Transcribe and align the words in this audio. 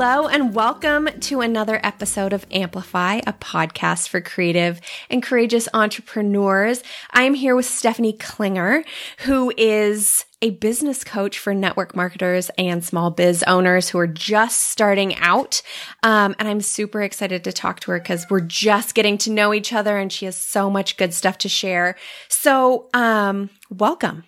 Hello, 0.00 0.28
and 0.28 0.54
welcome 0.54 1.08
to 1.20 1.40
another 1.40 1.80
episode 1.82 2.32
of 2.32 2.46
Amplify, 2.50 3.20
a 3.26 3.32
podcast 3.32 4.08
for 4.08 4.20
creative 4.20 4.80
and 5.10 5.22
courageous 5.22 5.68
entrepreneurs. 5.74 6.82
I 7.12 7.22
am 7.22 7.34
here 7.34 7.54
with 7.54 7.66
Stephanie 7.66 8.12
Klinger, 8.12 8.84
who 9.18 9.52
is 9.56 10.24
a 10.40 10.50
business 10.50 11.02
coach 11.02 11.38
for 11.38 11.52
network 11.52 11.96
marketers 11.96 12.50
and 12.56 12.84
small 12.84 13.10
biz 13.10 13.42
owners 13.44 13.88
who 13.88 13.98
are 13.98 14.06
just 14.06 14.60
starting 14.70 15.16
out. 15.16 15.62
Um, 16.02 16.36
and 16.38 16.46
I'm 16.46 16.60
super 16.60 17.02
excited 17.02 17.42
to 17.44 17.52
talk 17.52 17.80
to 17.80 17.90
her 17.90 17.98
because 17.98 18.26
we're 18.30 18.40
just 18.40 18.94
getting 18.94 19.18
to 19.18 19.30
know 19.30 19.52
each 19.52 19.72
other 19.72 19.98
and 19.98 20.12
she 20.12 20.26
has 20.26 20.36
so 20.36 20.70
much 20.70 20.96
good 20.96 21.12
stuff 21.12 21.38
to 21.38 21.48
share. 21.48 21.96
So, 22.28 22.88
um, 22.94 23.50
welcome. 23.68 24.24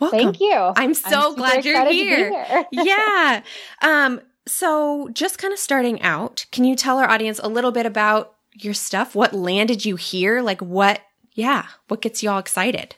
Welcome. 0.00 0.18
Thank 0.18 0.40
you. 0.40 0.72
I'm 0.76 0.94
so 0.94 1.30
I'm 1.30 1.34
glad 1.36 1.64
you're 1.64 1.86
here. 1.90 2.46
here. 2.46 2.66
yeah. 2.72 3.42
Um, 3.82 4.20
so, 4.46 5.08
just 5.12 5.38
kind 5.38 5.52
of 5.52 5.58
starting 5.58 6.02
out, 6.02 6.46
can 6.50 6.64
you 6.64 6.76
tell 6.76 6.98
our 6.98 7.08
audience 7.08 7.40
a 7.42 7.48
little 7.48 7.72
bit 7.72 7.86
about 7.86 8.34
your 8.54 8.74
stuff? 8.74 9.14
What 9.14 9.32
landed 9.32 9.84
you 9.84 9.96
here? 9.96 10.42
Like, 10.42 10.60
what, 10.60 11.00
yeah, 11.32 11.66
what 11.88 12.02
gets 12.02 12.22
you 12.22 12.30
all 12.30 12.38
excited? 12.38 12.96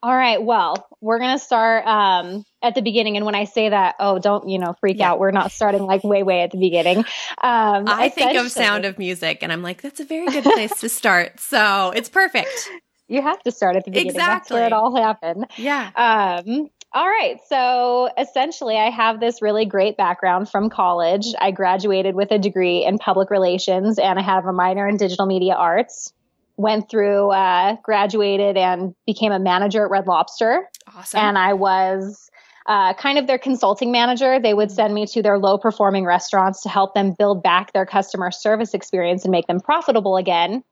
All 0.00 0.14
right. 0.14 0.40
Well, 0.40 0.86
we're 1.00 1.18
going 1.18 1.36
to 1.36 1.44
start 1.44 1.84
um, 1.84 2.44
at 2.62 2.76
the 2.76 2.82
beginning. 2.82 3.16
And 3.16 3.26
when 3.26 3.34
I 3.34 3.44
say 3.44 3.68
that, 3.68 3.96
oh, 3.98 4.20
don't, 4.20 4.48
you 4.48 4.58
know, 4.58 4.74
freak 4.78 4.98
yeah. 4.98 5.10
out. 5.10 5.18
We're 5.18 5.32
not 5.32 5.50
starting 5.50 5.82
like 5.82 6.04
way, 6.04 6.22
way 6.22 6.42
at 6.42 6.52
the 6.52 6.58
beginning. 6.58 6.98
Um, 6.98 7.84
I 7.88 8.08
think 8.08 8.36
of 8.36 8.50
Sound 8.50 8.84
of 8.84 8.98
Music 8.98 9.38
and 9.42 9.52
I'm 9.52 9.62
like, 9.62 9.82
that's 9.82 9.98
a 9.98 10.04
very 10.04 10.26
good 10.26 10.44
place 10.44 10.78
to 10.80 10.88
start. 10.88 11.40
So 11.48 11.92
it's 11.94 12.10
perfect. 12.10 12.68
You 13.08 13.22
have 13.22 13.42
to 13.44 13.50
start 13.50 13.76
at 13.76 13.84
the 13.84 13.90
beginning. 13.90 14.10
Exactly. 14.10 14.34
That's 14.34 14.50
where 14.50 14.66
it 14.66 14.72
all 14.72 14.94
happened. 14.94 15.46
Yeah. 15.56 15.90
Um, 15.96 16.68
all 16.92 17.06
right. 17.06 17.38
So 17.48 18.10
essentially, 18.18 18.76
I 18.76 18.90
have 18.90 19.18
this 19.18 19.40
really 19.40 19.64
great 19.64 19.96
background 19.96 20.50
from 20.50 20.68
college. 20.68 21.26
I 21.40 21.52
graduated 21.52 22.14
with 22.14 22.30
a 22.32 22.38
degree 22.38 22.84
in 22.84 22.98
public 22.98 23.30
relations 23.30 23.98
and 23.98 24.18
I 24.18 24.22
have 24.22 24.46
a 24.46 24.52
minor 24.52 24.86
in 24.86 24.98
digital 24.98 25.26
media 25.26 25.54
arts. 25.54 26.12
Went 26.58 26.90
through, 26.90 27.30
uh, 27.30 27.76
graduated 27.82 28.58
and 28.58 28.94
became 29.06 29.32
a 29.32 29.38
manager 29.38 29.84
at 29.84 29.90
Red 29.90 30.06
Lobster. 30.06 30.68
Awesome. 30.94 31.20
And 31.20 31.38
I 31.38 31.54
was 31.54 32.28
uh, 32.66 32.92
kind 32.94 33.18
of 33.18 33.26
their 33.26 33.38
consulting 33.38 33.90
manager. 33.90 34.38
They 34.38 34.52
would 34.52 34.70
send 34.70 34.92
me 34.92 35.06
to 35.06 35.22
their 35.22 35.38
low 35.38 35.56
performing 35.56 36.04
restaurants 36.04 36.62
to 36.62 36.68
help 36.68 36.94
them 36.94 37.14
build 37.18 37.42
back 37.42 37.72
their 37.72 37.86
customer 37.86 38.30
service 38.30 38.74
experience 38.74 39.24
and 39.24 39.32
make 39.32 39.46
them 39.46 39.60
profitable 39.60 40.16
again. 40.16 40.62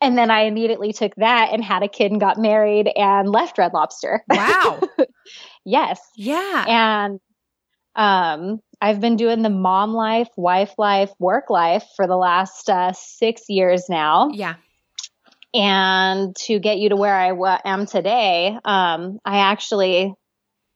And 0.00 0.16
then 0.16 0.30
I 0.30 0.42
immediately 0.42 0.94
took 0.94 1.14
that 1.16 1.50
and 1.52 1.62
had 1.62 1.82
a 1.82 1.88
kid 1.88 2.10
and 2.10 2.20
got 2.20 2.38
married 2.38 2.90
and 2.96 3.28
left 3.30 3.58
Red 3.58 3.74
Lobster. 3.74 4.24
Wow. 4.30 4.80
yes. 5.66 6.00
Yeah. 6.16 6.64
And 6.66 7.20
um, 7.94 8.60
I've 8.80 9.00
been 9.00 9.16
doing 9.16 9.42
the 9.42 9.50
mom 9.50 9.92
life, 9.92 10.28
wife 10.36 10.72
life, 10.78 11.10
work 11.18 11.50
life 11.50 11.84
for 11.96 12.06
the 12.06 12.16
last 12.16 12.70
uh, 12.70 12.92
six 12.94 13.42
years 13.48 13.90
now. 13.90 14.30
Yeah. 14.32 14.54
And 15.54 16.34
to 16.36 16.58
get 16.58 16.78
you 16.78 16.90
to 16.90 16.96
where 16.96 17.14
I 17.14 17.30
w- 17.30 17.58
am 17.64 17.86
today, 17.86 18.56
um, 18.64 19.18
I 19.24 19.38
actually 19.38 20.14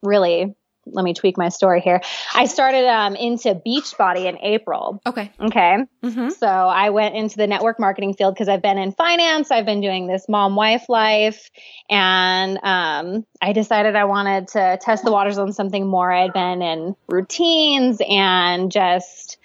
really 0.03 0.55
let 0.87 1.05
me 1.05 1.15
tweak 1.15 1.39
my 1.39 1.49
story 1.49 1.81
here. 1.81 2.01
I 2.35 2.47
started 2.47 2.87
um, 2.87 3.17
into 3.17 3.55
Beachbody 3.55 4.27
in 4.27 4.39
April. 4.39 5.01
Okay. 5.07 5.31
Okay. 5.41 5.79
Mm-hmm. 6.03 6.31
So 6.31 6.47
I 6.47 6.91
went 6.91 7.15
into 7.15 7.37
the 7.37 7.47
network 7.47 7.81
marketing 7.81 8.15
field 8.15 8.35
because 8.35 8.49
I've 8.49 8.63
been 8.63 8.79
in 8.79 8.93
finance. 8.93 9.51
I've 9.51 9.67
been 9.67 9.81
doing 9.81 10.07
this 10.07 10.29
mom 10.29 10.57
wife 10.57 10.89
life, 10.89 11.51
and 11.89 12.59
um, 12.63 13.25
I 13.41 13.53
decided 13.53 13.97
I 13.97 14.05
wanted 14.05 14.49
to 14.49 14.79
test 14.81 15.05
the 15.05 15.13
waters 15.13 15.39
on 15.39 15.53
something 15.53 15.87
more. 15.87 16.13
I 16.13 16.23
had 16.23 16.33
been 16.33 16.63
in 16.63 16.97
routines 17.09 18.01
and 18.07 18.71
just 18.71 19.39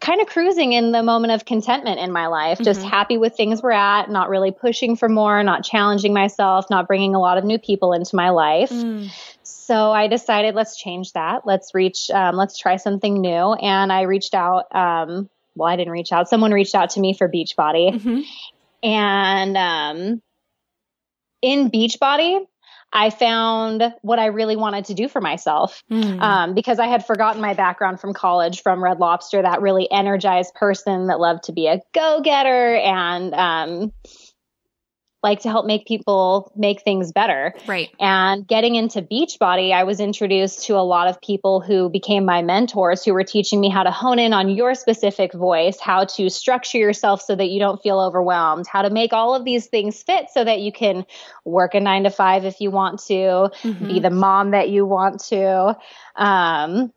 kind 0.00 0.20
of 0.20 0.28
cruising 0.28 0.72
in 0.72 0.92
the 0.92 1.02
moment 1.02 1.32
of 1.32 1.44
contentment 1.44 1.98
in 1.98 2.12
my 2.12 2.28
life, 2.28 2.58
just 2.60 2.80
mm-hmm. 2.80 2.88
happy 2.88 3.18
with 3.18 3.36
things 3.36 3.62
we're 3.62 3.72
at, 3.72 4.10
not 4.10 4.28
really 4.28 4.52
pushing 4.52 4.96
for 4.96 5.08
more, 5.08 5.42
not 5.42 5.64
challenging 5.64 6.14
myself, 6.14 6.70
not 6.70 6.86
bringing 6.86 7.14
a 7.14 7.18
lot 7.18 7.36
of 7.36 7.44
new 7.44 7.58
people 7.58 7.92
into 7.92 8.14
my 8.14 8.30
life. 8.30 8.70
Mm. 8.70 9.10
So 9.42 9.90
I 9.90 10.06
decided 10.06 10.54
let's 10.54 10.76
change 10.76 11.12
that. 11.14 11.46
Let's 11.46 11.74
reach, 11.74 12.10
um, 12.10 12.36
let's 12.36 12.56
try 12.58 12.76
something 12.76 13.20
new. 13.20 13.54
And 13.54 13.92
I 13.92 14.02
reached 14.02 14.34
out. 14.34 14.74
Um, 14.74 15.28
well, 15.56 15.68
I 15.68 15.76
didn't 15.76 15.92
reach 15.92 16.12
out. 16.12 16.28
Someone 16.28 16.52
reached 16.52 16.76
out 16.76 16.90
to 16.90 17.00
me 17.00 17.14
for 17.14 17.28
Beachbody, 17.28 17.92
mm-hmm. 17.92 18.20
and 18.84 19.56
um, 19.56 20.22
in 21.42 21.70
Beachbody, 21.70 22.46
I 22.92 23.10
found 23.10 23.94
what 24.00 24.18
I 24.18 24.26
really 24.26 24.56
wanted 24.56 24.86
to 24.86 24.94
do 24.94 25.08
for 25.08 25.20
myself 25.20 25.84
mm. 25.90 26.20
um, 26.20 26.54
because 26.54 26.78
I 26.78 26.86
had 26.86 27.04
forgotten 27.04 27.42
my 27.42 27.54
background 27.54 28.00
from 28.00 28.14
college 28.14 28.62
from 28.62 28.82
Red 28.82 28.98
Lobster, 28.98 29.42
that 29.42 29.60
really 29.60 29.90
energized 29.90 30.54
person 30.54 31.08
that 31.08 31.20
loved 31.20 31.44
to 31.44 31.52
be 31.52 31.66
a 31.66 31.80
go 31.92 32.20
getter 32.22 32.76
and 32.76 33.34
um, 33.34 33.92
like 35.22 35.40
to 35.40 35.48
help 35.48 35.66
make 35.66 35.86
people 35.86 36.52
make 36.56 36.82
things 36.82 37.10
better. 37.10 37.52
Right. 37.66 37.88
And 37.98 38.46
getting 38.46 38.76
into 38.76 39.02
Beachbody, 39.02 39.72
I 39.72 39.84
was 39.84 39.98
introduced 39.98 40.66
to 40.66 40.74
a 40.74 40.84
lot 40.84 41.08
of 41.08 41.20
people 41.20 41.60
who 41.60 41.90
became 41.90 42.24
my 42.24 42.42
mentors 42.42 43.04
who 43.04 43.12
were 43.12 43.24
teaching 43.24 43.60
me 43.60 43.68
how 43.68 43.82
to 43.82 43.90
hone 43.90 44.18
in 44.18 44.32
on 44.32 44.48
your 44.48 44.74
specific 44.74 45.32
voice, 45.32 45.80
how 45.80 46.04
to 46.04 46.30
structure 46.30 46.78
yourself 46.78 47.20
so 47.20 47.34
that 47.34 47.48
you 47.48 47.58
don't 47.58 47.82
feel 47.82 47.98
overwhelmed, 47.98 48.66
how 48.66 48.82
to 48.82 48.90
make 48.90 49.12
all 49.12 49.34
of 49.34 49.44
these 49.44 49.66
things 49.66 50.02
fit 50.02 50.26
so 50.32 50.44
that 50.44 50.60
you 50.60 50.70
can 50.70 51.04
work 51.44 51.74
a 51.74 51.80
nine 51.80 52.04
to 52.04 52.10
five 52.10 52.44
if 52.44 52.60
you 52.60 52.70
want 52.70 53.00
to, 53.00 53.50
mm-hmm. 53.62 53.86
be 53.86 54.00
the 54.00 54.10
mom 54.10 54.52
that 54.52 54.68
you 54.68 54.86
want 54.86 55.20
to. 55.20 55.76
Um, 56.14 56.92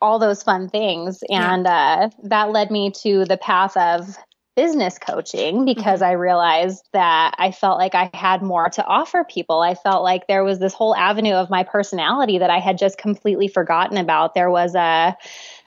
all 0.00 0.18
those 0.18 0.42
fun 0.42 0.68
things. 0.68 1.24
And 1.30 1.64
yeah. 1.64 2.08
uh, 2.10 2.10
that 2.24 2.50
led 2.50 2.70
me 2.70 2.92
to 3.02 3.24
the 3.24 3.38
path 3.38 3.74
of 3.76 4.16
business 4.56 4.98
coaching 4.98 5.64
because 5.64 6.00
mm-hmm. 6.00 6.10
I 6.10 6.12
realized 6.12 6.88
that 6.92 7.34
I 7.38 7.50
felt 7.50 7.78
like 7.78 7.94
I 7.94 8.10
had 8.14 8.42
more 8.42 8.68
to 8.70 8.84
offer 8.84 9.24
people. 9.24 9.60
I 9.60 9.74
felt 9.74 10.02
like 10.02 10.26
there 10.26 10.44
was 10.44 10.58
this 10.58 10.74
whole 10.74 10.94
avenue 10.94 11.34
of 11.34 11.50
my 11.50 11.64
personality 11.64 12.38
that 12.38 12.50
I 12.50 12.58
had 12.58 12.78
just 12.78 12.98
completely 12.98 13.48
forgotten 13.48 13.96
about. 13.96 14.34
There 14.34 14.50
was 14.50 14.74
a 14.74 15.16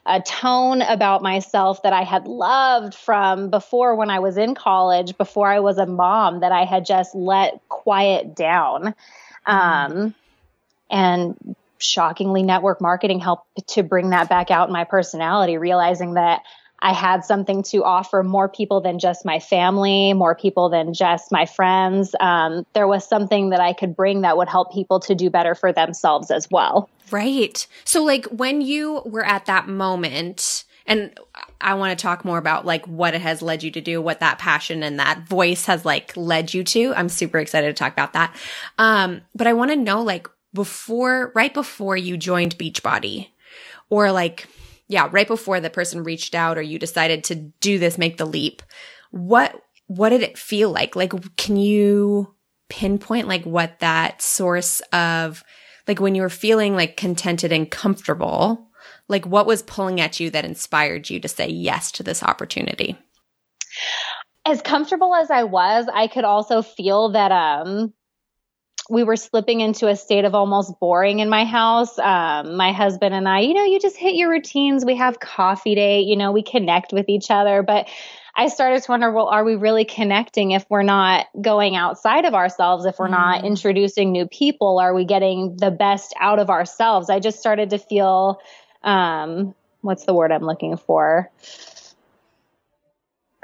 a 0.07 0.21
tone 0.21 0.81
about 0.81 1.21
myself 1.21 1.83
that 1.83 1.91
I 1.91 2.03
had 2.03 2.27
loved 2.27 2.95
from 2.95 3.49
before 3.49 3.93
when 3.95 4.09
I 4.09 4.19
was 4.19 4.37
in 4.37 4.55
college, 4.55 5.17
before 5.17 5.51
I 5.51 5.59
was 5.59 5.77
a 5.77 5.85
mom, 5.85 6.39
that 6.39 6.53
I 6.53 6.63
had 6.63 6.85
just 6.85 7.13
let 7.13 7.59
quiet 7.67 8.33
down. 8.33 8.95
Mm-hmm. 9.45 9.51
Um, 9.51 10.15
and 10.89 11.55
shockingly, 11.77 12.41
network 12.41 12.79
marketing 12.79 13.19
helped 13.19 13.67
to 13.67 13.83
bring 13.83 14.11
that 14.11 14.29
back 14.29 14.49
out 14.49 14.69
in 14.69 14.73
my 14.73 14.85
personality, 14.85 15.57
realizing 15.57 16.13
that 16.13 16.41
I 16.79 16.93
had 16.93 17.25
something 17.25 17.63
to 17.63 17.83
offer 17.83 18.23
more 18.23 18.47
people 18.47 18.81
than 18.81 18.99
just 18.99 19.25
my 19.25 19.39
family, 19.39 20.13
more 20.13 20.35
people 20.35 20.69
than 20.69 20.93
just 20.93 21.31
my 21.31 21.45
friends. 21.45 22.15
Um, 22.19 22.65
there 22.73 22.87
was 22.87 23.07
something 23.07 23.49
that 23.49 23.59
I 23.59 23.73
could 23.73 23.95
bring 23.95 24.21
that 24.21 24.37
would 24.37 24.49
help 24.49 24.71
people 24.71 24.99
to 25.01 25.15
do 25.15 25.29
better 25.29 25.55
for 25.55 25.71
themselves 25.71 26.29
as 26.29 26.49
well. 26.51 26.89
Right. 27.09 27.65
So, 27.83 28.03
like, 28.03 28.25
when 28.25 28.61
you 28.61 29.01
were 29.05 29.25
at 29.25 29.45
that 29.45 29.67
moment, 29.67 30.65
and 30.85 31.17
I 31.59 31.73
want 31.73 31.97
to 31.97 32.01
talk 32.01 32.23
more 32.23 32.37
about 32.37 32.65
like 32.65 32.85
what 32.87 33.13
it 33.13 33.21
has 33.21 33.41
led 33.41 33.61
you 33.61 33.71
to 33.71 33.81
do, 33.81 34.01
what 34.01 34.21
that 34.21 34.39
passion 34.39 34.83
and 34.83 34.99
that 34.99 35.27
voice 35.27 35.65
has 35.65 35.83
like 35.83 36.15
led 36.15 36.53
you 36.53 36.63
to. 36.63 36.93
I'm 36.95 37.09
super 37.09 37.39
excited 37.39 37.67
to 37.67 37.73
talk 37.73 37.91
about 37.91 38.13
that. 38.13 38.33
Um, 38.77 39.21
but 39.35 39.47
I 39.47 39.53
want 39.53 39.71
to 39.71 39.75
know 39.75 40.01
like 40.01 40.29
before, 40.53 41.33
right 41.35 41.53
before 41.53 41.97
you 41.97 42.15
joined 42.15 42.57
Beachbody, 42.57 43.27
or 43.89 44.11
like 44.11 44.47
yeah, 44.87 45.09
right 45.11 45.27
before 45.27 45.59
the 45.59 45.69
person 45.69 46.03
reached 46.03 46.33
out 46.33 46.57
or 46.57 46.61
you 46.61 46.79
decided 46.79 47.23
to 47.25 47.35
do 47.35 47.77
this, 47.77 47.97
make 47.97 48.17
the 48.17 48.25
leap, 48.25 48.61
what, 49.11 49.61
what 49.87 50.09
did 50.09 50.21
it 50.21 50.37
feel 50.37 50.71
like? 50.71 50.95
Like, 50.95 51.13
can 51.35 51.57
you 51.57 52.33
pinpoint 52.69 53.27
like 53.27 53.45
what 53.45 53.79
that 53.79 54.21
source 54.21 54.81
of, 54.93 55.43
like 55.87 55.99
when 55.99 56.15
you 56.15 56.21
were 56.21 56.29
feeling 56.29 56.75
like 56.75 56.97
contented 56.97 57.51
and 57.51 57.69
comfortable, 57.69 58.67
like 59.07 59.25
what 59.25 59.45
was 59.45 59.61
pulling 59.63 60.01
at 60.01 60.19
you 60.19 60.29
that 60.29 60.45
inspired 60.45 61.09
you 61.09 61.19
to 61.19 61.27
say 61.27 61.47
yes 61.47 61.91
to 61.93 62.03
this 62.03 62.23
opportunity? 62.23 62.97
As 64.45 64.61
comfortable 64.61 65.13
as 65.13 65.29
I 65.29 65.43
was, 65.43 65.87
I 65.93 66.07
could 66.07 66.23
also 66.23 66.61
feel 66.61 67.11
that, 67.11 67.31
um, 67.31 67.93
we 68.89 69.03
were 69.03 69.15
slipping 69.15 69.61
into 69.61 69.87
a 69.87 69.95
state 69.95 70.25
of 70.25 70.33
almost 70.33 70.79
boring 70.79 71.19
in 71.19 71.29
my 71.29 71.45
house. 71.45 71.97
Um, 71.99 72.55
my 72.55 72.71
husband 72.71 73.13
and 73.13 73.27
I, 73.27 73.41
you 73.41 73.53
know, 73.53 73.65
you 73.65 73.79
just 73.79 73.97
hit 73.97 74.15
your 74.15 74.29
routines. 74.29 74.85
We 74.85 74.95
have 74.95 75.19
coffee 75.19 75.75
date, 75.75 76.07
you 76.07 76.15
know, 76.15 76.31
we 76.31 76.43
connect 76.43 76.93
with 76.93 77.09
each 77.09 77.29
other. 77.29 77.63
But 77.63 77.87
I 78.35 78.47
started 78.47 78.83
to 78.83 78.91
wonder, 78.91 79.11
well, 79.11 79.27
are 79.27 79.43
we 79.43 79.55
really 79.55 79.83
connecting 79.83 80.51
if 80.51 80.65
we're 80.69 80.83
not 80.83 81.25
going 81.41 81.75
outside 81.75 82.25
of 82.25 82.33
ourselves? 82.33 82.85
If 82.85 82.99
we're 82.99 83.07
mm. 83.07 83.11
not 83.11 83.43
introducing 83.43 84.11
new 84.11 84.27
people, 84.27 84.79
are 84.79 84.93
we 84.93 85.05
getting 85.05 85.57
the 85.57 85.71
best 85.71 86.13
out 86.19 86.39
of 86.39 86.49
ourselves? 86.49 87.09
I 87.09 87.19
just 87.19 87.39
started 87.39 87.71
to 87.71 87.79
feel 87.79 88.39
um, 88.83 89.55
what's 89.81 90.05
the 90.05 90.13
word 90.13 90.31
I'm 90.31 90.43
looking 90.43 90.77
for? 90.77 91.31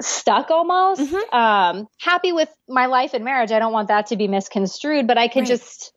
Stuck 0.04 0.50
almost. 0.50 1.00
Mhm. 1.00 1.32
Um, 1.32 1.88
happy 2.00 2.32
with 2.32 2.48
my 2.68 2.86
life 2.86 3.14
and 3.14 3.24
marriage. 3.24 3.52
I 3.52 3.58
don't 3.58 3.72
want 3.72 3.88
that 3.88 4.06
to 4.08 4.16
be 4.16 4.28
misconstrued, 4.28 5.06
but 5.06 5.18
I 5.18 5.28
could 5.28 5.40
Right. 5.40 5.48
just, 5.48 5.92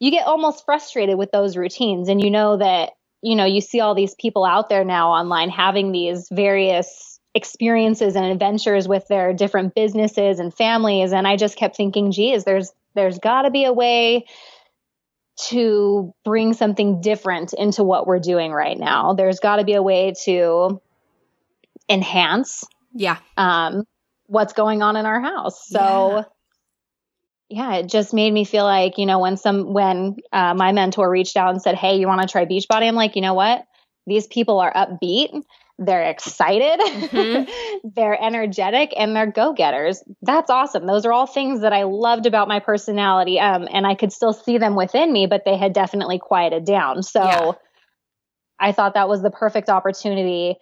you 0.00 0.10
get 0.10 0.26
almost 0.26 0.64
frustrated 0.64 1.18
with 1.18 1.30
those 1.32 1.56
routines. 1.56 2.08
And 2.08 2.22
you 2.22 2.30
know 2.30 2.56
that, 2.56 2.92
you 3.22 3.34
know, 3.34 3.44
you 3.44 3.60
see 3.60 3.80
all 3.80 3.94
these 3.94 4.14
people 4.14 4.44
out 4.44 4.68
there 4.68 4.84
now 4.84 5.10
online 5.10 5.50
having 5.50 5.92
these 5.92 6.28
various 6.30 7.18
experiences 7.34 8.16
and 8.16 8.24
adventures 8.26 8.88
with 8.88 9.06
their 9.08 9.32
different 9.32 9.74
businesses 9.74 10.38
and 10.38 10.54
families. 10.54 11.12
And 11.12 11.26
I 11.26 11.36
just 11.36 11.56
kept 11.56 11.76
thinking, 11.76 12.12
geez, 12.12 12.44
there's, 12.44 12.72
there's 12.94 13.18
gotta 13.18 13.50
be 13.50 13.64
a 13.64 13.72
way 13.72 14.26
to 15.48 16.14
bring 16.24 16.54
something 16.54 17.00
different 17.02 17.52
into 17.52 17.84
what 17.84 18.06
we're 18.06 18.20
doing 18.20 18.52
right 18.52 18.78
now. 18.78 19.12
There's 19.12 19.38
got 19.38 19.56
to 19.56 19.64
be 19.64 19.74
a 19.74 19.82
way 19.82 20.14
to 20.24 20.80
enhance 21.90 22.64
Yeah. 22.96 23.18
um, 23.36 23.84
what's 24.26 24.52
going 24.54 24.82
on 24.82 24.96
in 24.96 25.06
our 25.06 25.20
house. 25.20 25.68
So, 25.68 26.24
yeah. 27.48 27.74
it 27.76 27.88
just 27.88 28.12
made 28.12 28.32
me 28.32 28.44
feel 28.44 28.64
like 28.64 28.98
you 28.98 29.06
know 29.06 29.18
when 29.20 29.36
some 29.36 29.72
when 29.72 30.16
uh, 30.32 30.54
my 30.54 30.72
mentor 30.72 31.08
reached 31.08 31.36
out 31.36 31.50
and 31.50 31.62
said, 31.62 31.74
"Hey, 31.76 31.96
you 31.98 32.06
want 32.06 32.22
to 32.22 32.28
try 32.28 32.44
Beachbody?" 32.44 32.88
I'm 32.88 32.94
like, 32.94 33.16
you 33.16 33.22
know 33.22 33.34
what? 33.34 33.64
These 34.06 34.26
people 34.26 34.60
are 34.60 34.72
upbeat. 34.72 35.42
They're 35.78 36.04
excited. 36.04 36.80
Mhm. 36.80 37.48
they're 37.96 38.20
energetic 38.20 38.94
and 38.96 39.14
they're 39.14 39.30
go-getters. 39.30 40.02
That's 40.22 40.48
awesome. 40.48 40.86
Those 40.86 41.04
are 41.04 41.12
all 41.12 41.26
things 41.26 41.60
that 41.60 41.74
I 41.74 41.82
loved 41.82 42.24
about 42.24 42.48
my 42.48 42.60
personality. 42.60 43.38
Um, 43.38 43.68
and 43.70 43.86
I 43.86 43.94
could 43.94 44.12
still 44.12 44.32
see 44.32 44.56
them 44.56 44.74
within 44.74 45.12
me, 45.12 45.26
but 45.26 45.42
they 45.44 45.56
had 45.58 45.74
definitely 45.74 46.18
quieted 46.18 46.64
down. 46.64 47.02
So 47.02 47.22
Yeah. 47.22 47.52
I 48.58 48.72
thought 48.72 48.94
that 48.94 49.08
was 49.08 49.20
the 49.22 49.30
perfect 49.30 49.68
opportunity 49.68 50.56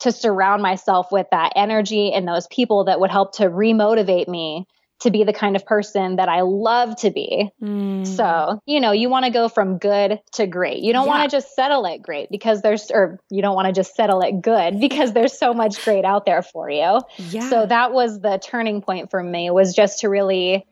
to 0.00 0.12
surround 0.12 0.62
myself 0.62 1.10
with 1.10 1.26
that 1.32 1.52
energy 1.56 2.12
and 2.12 2.26
those 2.26 2.46
people 2.48 2.84
that 2.84 3.00
would 3.00 3.10
help 3.10 3.36
to 3.36 3.44
remotivate 3.44 4.28
me 4.28 4.66
to 5.00 5.10
be 5.12 5.22
the 5.22 5.32
kind 5.32 5.54
of 5.54 5.64
person 5.64 6.16
that 6.16 6.28
I 6.28 6.40
love 6.40 6.96
to 7.02 7.10
be. 7.10 7.50
Mm. 7.62 8.04
So, 8.04 8.60
you 8.66 8.80
know, 8.80 8.90
you 8.90 9.08
want 9.08 9.26
to 9.26 9.30
go 9.30 9.48
from 9.48 9.78
good 9.78 10.18
to 10.32 10.46
great. 10.48 10.82
You 10.82 10.92
don't 10.92 11.06
Yeah. 11.06 11.12
want 11.18 11.30
to 11.30 11.36
just 11.36 11.54
settle 11.54 11.86
at 11.86 12.02
great 12.02 12.30
because 12.30 12.62
there's, 12.62 12.90
or 12.90 13.20
you 13.30 13.40
don't 13.40 13.54
want 13.54 13.66
to 13.66 13.72
just 13.72 13.94
settle 13.94 14.24
at 14.24 14.40
good 14.40 14.80
because 14.80 15.12
there's 15.12 15.38
so 15.38 15.54
much 15.54 15.80
great 15.82 16.04
out 16.04 16.26
there 16.26 16.42
for 16.42 16.68
you. 16.68 17.00
yeah. 17.16 17.48
So 17.48 17.66
that 17.66 17.92
was 17.92 18.20
the 18.20 18.38
turning 18.42 18.82
point 18.82 19.10
for 19.12 19.22
me 19.22 19.50
was 19.50 19.72
just 19.74 20.00
to 20.00 20.08
really 20.08 20.66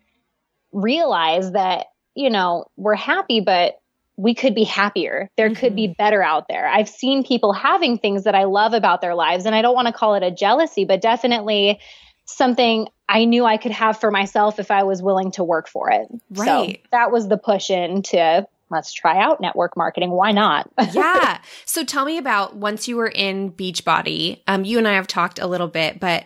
realize 0.73 1.53
that, 1.53 1.87
you 2.15 2.31
know, 2.31 2.65
we're 2.77 2.95
happy, 2.95 3.41
but 3.41 3.75
we 4.17 4.35
could 4.35 4.55
be 4.55 4.65
happier. 4.65 5.31
There 5.37 5.51
could 5.51 5.73
Mm-hmm. 5.73 5.75
be 5.77 5.95
better 5.99 6.23
out 6.23 6.47
there. 6.49 6.67
I've 6.67 6.89
seen 6.89 7.25
people 7.25 7.53
having 7.53 7.99
things 7.99 8.25
that 8.25 8.35
I 8.35 8.45
love 8.45 8.73
about 8.73 9.01
their 9.01 9.15
lives, 9.15 9.47
and 9.47 9.55
I 9.55 9.63
don't 9.63 9.75
want 9.75 9.87
to 9.89 9.93
call 9.93 10.15
it 10.15 10.23
a 10.23 10.31
jealousy, 10.31 10.85
but 10.85 11.01
definitely 11.01 11.79
something 12.25 12.89
I 13.09 13.25
knew 13.25 13.45
I 13.45 13.57
could 13.57 13.73
have 13.73 14.01
for 14.01 14.11
myself 14.11 14.59
if 14.59 14.71
I 14.71 14.83
was 14.83 15.03
willing 15.03 15.31
to 15.33 15.45
work 15.45 15.69
for 15.69 15.91
it. 15.91 16.09
Right. 16.31 16.81
So 16.83 16.89
that 16.93 17.13
was 17.13 17.29
the 17.29 17.37
push 17.39 17.71
into 17.71 18.47
let's 18.69 18.93
try 18.93 19.23
out 19.23 19.41
network 19.41 19.77
marketing. 19.77 20.11
Why 20.11 20.33
not? 20.33 20.69
yeah. 20.93 21.39
So 21.67 21.85
tell 21.85 22.05
me 22.05 22.19
about 22.19 22.57
once 22.57 22.89
you 22.89 22.97
were 22.97 23.07
in 23.07 23.53
Beachbody. 23.53 24.41
Um, 24.49 24.65
you 24.65 24.79
and 24.79 24.89
I 24.89 24.95
have 24.95 25.07
talked 25.07 25.39
a 25.39 25.47
little 25.47 25.69
bit, 25.69 26.01
but 26.01 26.25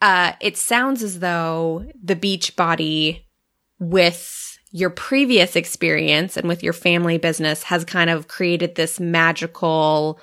uh, 0.00 0.32
it 0.40 0.56
sounds 0.56 1.02
as 1.02 1.18
though 1.18 1.84
the 2.02 2.16
Beachbody 2.16 3.24
with 3.78 4.51
your 4.72 4.90
previous 4.90 5.54
experience 5.54 6.36
and 6.36 6.48
with 6.48 6.62
your 6.62 6.72
family 6.72 7.18
business 7.18 7.62
has 7.64 7.84
kind 7.84 8.10
of 8.10 8.26
created 8.26 8.74
this 8.74 8.98
magical 8.98 10.18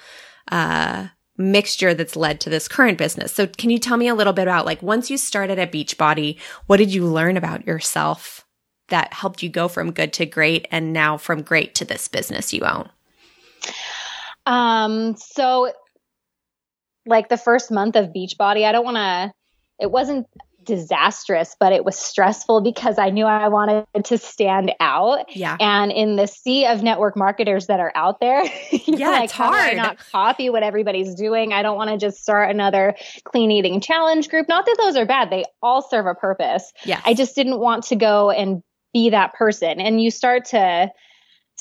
uh, 0.51 1.07
mixture 1.37 1.93
that's 1.93 2.15
led 2.15 2.41
to 2.41 2.49
this 2.49 2.67
current 2.67 2.97
business. 2.97 3.31
So 3.31 3.45
can 3.45 3.69
you 3.69 3.77
tell 3.77 3.95
me 3.95 4.07
a 4.07 4.15
little 4.15 4.33
bit 4.33 4.43
about 4.43 4.65
like 4.65 4.81
once 4.81 5.09
you 5.09 5.17
started 5.17 5.59
at 5.59 5.71
Beachbody, 5.71 6.39
what 6.65 6.77
did 6.77 6.93
you 6.93 7.05
learn 7.05 7.37
about 7.37 7.65
yourself 7.65 8.45
that 8.89 9.13
helped 9.13 9.43
you 9.43 9.49
go 9.49 9.67
from 9.67 9.91
good 9.91 10.11
to 10.13 10.25
great 10.25 10.67
and 10.71 10.91
now 10.91 11.15
from 11.15 11.43
great 11.43 11.75
to 11.75 11.85
this 11.85 12.07
business 12.07 12.51
you 12.51 12.63
own? 12.63 12.89
Um, 14.47 15.15
so 15.15 15.71
like 17.05 17.29
the 17.29 17.37
first 17.37 17.69
month 17.69 17.95
of 17.95 18.07
Beachbody, 18.07 18.65
I 18.65 18.71
don't 18.71 18.83
want 18.83 18.97
to, 18.97 19.31
it 19.79 19.91
wasn't 19.91 20.25
disastrous, 20.63 21.55
but 21.59 21.73
it 21.73 21.85
was 21.85 21.97
stressful 21.97 22.61
because 22.61 22.97
I 22.97 23.09
knew 23.09 23.25
I 23.25 23.47
wanted 23.47 23.85
to 24.05 24.17
stand 24.17 24.71
out. 24.79 25.35
Yeah. 25.35 25.57
And 25.59 25.91
in 25.91 26.15
the 26.15 26.27
sea 26.27 26.65
of 26.65 26.83
network 26.83 27.15
marketers 27.15 27.67
that 27.67 27.79
are 27.79 27.91
out 27.95 28.19
there, 28.19 28.43
Yeah, 28.71 29.09
like, 29.09 29.23
it's 29.25 29.33
hard. 29.33 29.77
not 29.77 29.97
copy 30.11 30.49
what 30.49 30.63
everybody's 30.63 31.15
doing. 31.15 31.53
I 31.53 31.61
don't 31.61 31.77
want 31.77 31.89
to 31.91 31.97
just 31.97 32.21
start 32.21 32.49
another 32.49 32.95
clean 33.23 33.51
eating 33.51 33.79
challenge 33.81 34.29
group. 34.29 34.47
Not 34.47 34.65
that 34.65 34.75
those 34.79 34.95
are 34.95 35.05
bad; 35.05 35.29
they 35.29 35.45
all 35.61 35.81
serve 35.81 36.05
a 36.05 36.15
purpose. 36.15 36.71
Yes. 36.85 37.01
I 37.05 37.13
just 37.13 37.35
didn't 37.35 37.59
want 37.59 37.83
to 37.85 37.95
go 37.95 38.29
and 38.31 38.61
be 38.93 39.09
that 39.11 39.33
person. 39.33 39.79
And 39.79 40.01
you 40.01 40.09
start 40.11 40.45
to 40.45 40.89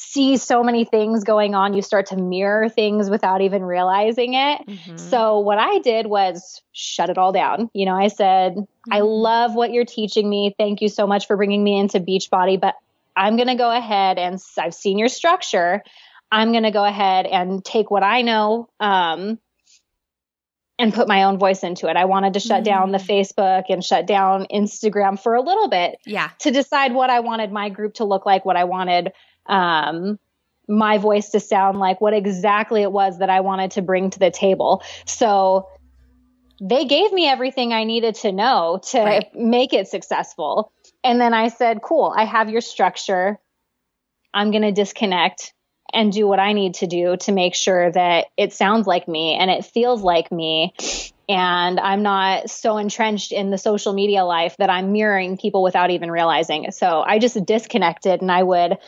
see 0.01 0.37
so 0.37 0.63
many 0.63 0.85
things 0.85 1.25
going 1.25 1.57
on. 1.57 1.75
You 1.75 1.83
start 1.83 2.07
to 2.07 2.17
mirror 2.17 2.69
things 2.69 3.11
without 3.11 3.41
even 3.41 3.65
realizing 3.65 4.35
it. 4.35 4.65
Mhm. 4.67 4.99
So 4.99 5.41
what 5.41 5.59
I 5.59 5.81
did 5.81 6.07
was 6.07 6.63
shut 6.73 7.11
it 7.11 7.19
all 7.19 7.33
down. 7.33 7.69
You 7.75 7.85
know, 7.85 7.97
I 7.97 8.07
said, 8.07 8.57
I 8.93 9.01
Mhm. 9.01 9.23
love 9.23 9.55
what 9.57 9.73
you're 9.73 9.85
teaching 9.85 10.31
me. 10.31 10.55
Thank 10.57 10.81
you 10.83 10.89
so 10.89 11.07
much 11.07 11.27
for 11.27 11.37
bringing 11.37 11.65
me 11.65 11.77
into 11.79 11.99
Beachbody, 11.99 12.61
but 12.61 12.77
I'm 13.17 13.35
going 13.37 13.49
to 13.49 13.57
go 13.57 13.71
ahead 13.71 14.19
and 14.19 14.41
I've 14.57 14.75
seen 14.75 14.99
your 14.99 15.09
structure. 15.09 15.83
I'm 16.31 16.53
going 16.53 16.63
to 16.63 16.71
go 16.71 16.85
ahead 16.85 17.27
and 17.27 17.65
take 17.65 17.91
what 17.91 18.05
I 18.05 18.23
know 18.23 18.69
um, 18.79 19.41
and 20.79 20.95
put 20.95 21.09
my 21.09 21.25
own 21.25 21.39
voice 21.39 21.65
into 21.65 21.89
it. 21.89 21.97
I 21.97 22.05
wanted 22.05 22.35
to 22.35 22.41
shut 22.41 22.63
down 22.63 22.93
the 22.93 22.99
Facebook 22.99 23.65
and 23.69 23.83
shut 23.83 24.07
down 24.07 24.47
Instagram 24.53 25.21
for 25.21 25.35
a 25.35 25.43
little 25.43 25.69
bit 25.69 25.99
yeah. 26.07 26.31
to 26.41 26.53
decide 26.53 26.95
what 26.95 27.11
I 27.11 27.19
wanted 27.21 27.51
my 27.51 27.69
group 27.69 27.95
to 27.95 28.05
look 28.05 28.25
like, 28.25 28.45
what 28.45 28.57
I 28.57 28.63
wanted 28.65 29.13
um, 29.49 30.19
my 30.69 30.99
voice 30.99 31.31
to 31.31 31.41
sound 31.41 31.79
like, 31.79 32.01
what 32.01 32.15
exactly 32.15 32.83
it 32.83 32.93
was 32.93 33.19
that 33.19 33.31
I 33.31 33.41
wanted 33.41 33.73
to 33.73 33.83
bring 33.83 34.11
to 34.11 34.19
the 34.19 34.31
table. 34.31 34.83
So 35.07 35.69
they 36.61 36.85
gave 36.85 37.13
me 37.13 37.29
everything 37.29 37.73
I 37.73 37.85
needed 37.85 38.17
to 38.17 38.33
know 38.33 38.81
to 38.91 38.99
Right. 38.99 39.35
make 39.35 39.73
it 39.73 39.89
successful. 39.89 40.73
And 41.05 41.21
then 41.21 41.33
I 41.33 41.49
said, 41.49 41.83
cool, 41.83 42.13
I 42.15 42.25
have 42.25 42.51
your 42.51 42.61
structure. 42.61 43.39
I'm 44.35 44.51
going 44.51 44.63
to 44.63 44.73
disconnect 44.73 45.55
and 45.95 46.13
do 46.13 46.27
what 46.27 46.39
I 46.39 46.53
need 46.53 46.75
to 46.75 46.87
do 46.87 47.17
to 47.17 47.33
make 47.33 47.55
sure 47.55 47.91
that 47.93 48.27
it 48.37 48.53
sounds 48.53 48.87
like 48.87 49.09
me 49.09 49.35
and 49.35 49.51
it 49.51 49.65
feels 49.65 50.03
like 50.03 50.31
me. 50.31 50.75
And 51.29 51.79
I'm 51.79 52.03
not 52.03 52.51
so 52.51 52.79
entrenched 52.79 53.33
in 53.33 53.51
the 53.51 53.59
social 53.59 53.93
media 53.93 54.25
life 54.25 54.57
that 54.59 54.71
I'm 54.71 54.93
mirroring 54.93 55.39
people 55.39 55.63
without 55.63 55.91
even 55.91 56.11
realizing. 56.11 56.65
it. 56.65 56.75
So 56.75 57.03
I 57.07 57.19
just 57.19 57.43
disconnected 57.45 58.21
and 58.21 58.33
I 58.33 58.43
would 58.43 58.79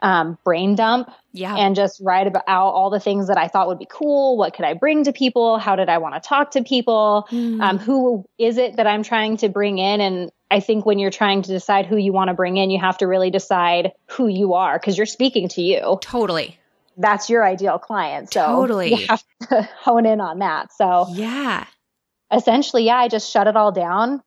um, 0.00 0.38
brain 0.44 0.74
dump 0.74 1.10
Yeah. 1.32 1.56
and 1.56 1.74
just 1.74 2.00
write 2.04 2.26
about 2.26 2.44
all 2.48 2.90
the 2.90 3.00
things 3.00 3.28
that 3.28 3.36
I 3.36 3.48
thought 3.48 3.66
would 3.68 3.78
be 3.78 3.86
cool. 3.90 4.36
What 4.36 4.54
could 4.54 4.64
I 4.64 4.74
bring 4.74 5.04
to 5.04 5.12
people? 5.12 5.58
How 5.58 5.74
did 5.76 5.88
I 5.88 5.98
want 5.98 6.14
to 6.14 6.20
talk 6.20 6.52
to 6.52 6.62
people? 6.62 7.26
Mm. 7.30 7.60
Um, 7.60 7.78
who 7.78 8.24
is 8.38 8.58
it 8.58 8.76
that 8.76 8.86
I'm 8.86 9.02
trying 9.02 9.36
to 9.38 9.48
bring 9.48 9.78
in? 9.78 10.00
And 10.00 10.30
I 10.50 10.60
think 10.60 10.86
when 10.86 10.98
you're 10.98 11.10
trying 11.10 11.42
to 11.42 11.48
decide 11.48 11.86
who 11.86 11.96
you 11.96 12.12
want 12.12 12.28
to 12.28 12.34
bring 12.34 12.56
in, 12.56 12.70
you 12.70 12.78
have 12.80 12.98
to 12.98 13.06
really 13.06 13.30
decide 13.30 13.92
who 14.06 14.28
you 14.28 14.54
are 14.54 14.78
because 14.78 14.96
you're 14.96 15.06
speaking 15.06 15.48
to 15.48 15.62
you. 15.62 15.98
totally. 16.00 16.58
That's 16.96 17.30
your 17.30 17.44
ideal 17.44 17.78
client. 17.78 18.32
So 18.32 18.40
Totally. 18.44 18.90
you 18.94 19.06
have 19.08 19.22
to 19.50 19.62
hone 19.80 20.04
in 20.06 20.20
on 20.20 20.40
that. 20.40 20.72
So 20.72 21.06
Yeah. 21.10 21.64
essentially, 22.32 22.84
yeah, 22.84 22.96
I 22.96 23.08
just 23.08 23.30
shut 23.30 23.46
it 23.46 23.56
all 23.56 23.72
down 23.72 24.22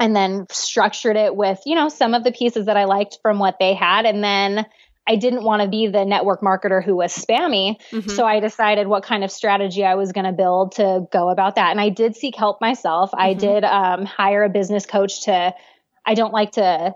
and 0.00 0.16
then 0.16 0.46
structured 0.50 1.16
it 1.16 1.36
with, 1.36 1.60
you 1.64 1.74
know, 1.74 1.88
some 1.88 2.14
of 2.14 2.24
the 2.24 2.32
pieces 2.32 2.66
that 2.66 2.76
I 2.76 2.84
liked 2.84 3.18
from 3.22 3.38
what 3.38 3.58
they 3.60 3.74
had. 3.74 4.04
And 4.04 4.22
then 4.24 4.66
I 5.06 5.16
didn't 5.16 5.42
want 5.42 5.62
to 5.62 5.68
be 5.68 5.88
the 5.88 6.04
network 6.04 6.40
marketer 6.42 6.82
who 6.82 6.94
was 6.96 7.12
spammy. 7.12 7.76
Mhm. 7.90 8.10
So 8.10 8.24
I 8.24 8.38
decided 8.40 8.86
what 8.86 9.02
kind 9.02 9.24
of 9.24 9.30
strategy 9.32 9.84
I 9.84 9.96
was 9.96 10.12
going 10.12 10.26
to 10.26 10.32
build 10.32 10.72
to 10.76 11.06
go 11.10 11.28
about 11.28 11.56
that. 11.56 11.70
And 11.72 11.80
I 11.80 11.88
did 11.88 12.14
seek 12.16 12.36
help 12.36 12.60
myself. 12.60 13.10
I 13.12 13.34
Mhm. 13.34 13.38
did 13.38 13.64
um, 13.64 14.04
hire 14.06 14.44
a 14.44 14.48
business 14.48 14.86
coach 14.86 15.22
to, 15.24 15.54
I 16.06 16.14
don't 16.14 16.32
like 16.32 16.52
to, 16.52 16.94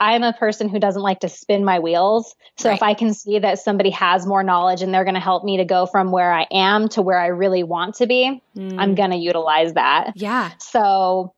I'm 0.00 0.24
a 0.24 0.32
person 0.32 0.68
who 0.68 0.80
doesn't 0.80 1.02
like 1.02 1.20
to 1.20 1.28
spin 1.28 1.64
my 1.64 1.78
wheels. 1.78 2.34
So 2.56 2.70
if 2.74 2.82
I 2.82 2.94
can 2.94 3.14
see 3.14 3.38
that 3.38 3.60
somebody 3.60 3.90
has 3.90 4.26
more 4.26 4.42
knowledge 4.42 4.82
and 4.82 4.92
they're 4.92 5.04
going 5.04 5.14
to 5.14 5.20
help 5.20 5.44
me 5.44 5.58
to 5.58 5.64
go 5.64 5.86
from 5.86 6.10
where 6.10 6.32
I 6.32 6.46
am 6.50 6.88
to 6.90 7.02
where 7.02 7.20
I 7.20 7.28
really 7.28 7.62
want 7.62 7.94
to 7.96 8.06
be, 8.08 8.42
Mm. 8.56 8.74
I'm 8.80 8.94
going 8.96 9.10
to 9.10 9.16
utilize 9.16 9.74
that. 9.74 10.12
yeah. 10.16 10.50
So 10.58 11.34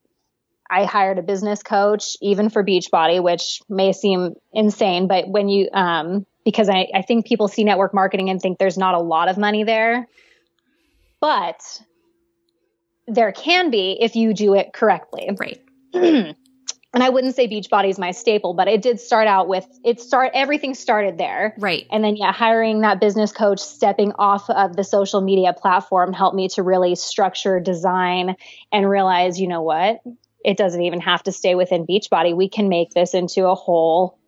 I 0.71 0.85
hired 0.85 1.19
a 1.19 1.23
business 1.23 1.63
coach, 1.63 2.17
even 2.21 2.49
for 2.49 2.65
Beachbody, 2.65 3.23
which 3.23 3.61
may 3.69 3.93
seem 3.93 4.35
insane, 4.53 5.09
but 5.09 5.29
when 5.29 5.49
you, 5.49 5.69
um, 5.73 6.27
because 6.45 6.69
I, 6.69 6.89
I 6.95 7.03
think 7.03 7.27
people 7.27 7.49
see 7.49 7.65
network 7.65 7.95
marketing 7.95 8.31
and 8.31 8.41
think 8.41 8.59
there's 8.59 8.79
not 8.79 8.95
a 8.95 9.01
lot 9.01 9.29
of 9.29 9.39
money 9.39 9.65
there, 9.65 10.07
but 11.21 11.83
there 13.07 13.33
can 13.33 13.71
be 13.71 13.99
if 14.01 14.17
you 14.17 14.35
do 14.35 14.55
it 14.55 14.73
correctly. 14.73 15.29
Right. 15.39 15.61
and 15.95 17.03
I 17.03 17.09
wouldn't 17.09 17.35
say 17.35 17.49
Beachbody 17.49 17.91
is 17.91 17.99
my 17.99 18.13
staple, 18.13 18.55
but 18.55 18.69
it 18.69 18.81
did 18.81 19.01
start 19.01 19.27
out 19.27 19.49
with 19.49 19.67
it 19.85 20.01
start 20.01 20.31
everything 20.35 20.75
started 20.75 21.19
there. 21.19 21.55
Right. 21.59 21.87
And 21.91 22.05
then 22.05 22.17
yeah, 22.17 22.33
hiring 22.33 22.81
that 22.81 23.01
business 23.01 23.33
coach, 23.33 23.61
stepping 23.61 24.13
off 24.13 24.49
of 24.49 24.77
the 24.77 24.85
social 24.85 25.21
media 25.21 25.53
platform 25.53 26.13
helped 26.13 26.37
me 26.37 26.49
to 26.51 26.63
really 26.63 26.95
structure, 26.95 27.61
design, 27.61 28.37
and 28.73 28.89
realize, 28.89 29.41
you 29.41 29.49
know 29.49 29.63
what? 29.63 30.01
It 30.45 30.57
doesn't 30.57 30.83
even 30.83 31.01
have 31.01 31.23
to 31.25 31.33
stay 31.33 31.55
within 31.55 31.87
Beachbody. 31.87 32.37
We 32.37 32.49
can 32.49 32.69
make 32.69 32.91
this 32.91 33.15
into 33.15 33.47
a 33.47 33.55
whole 33.55 34.19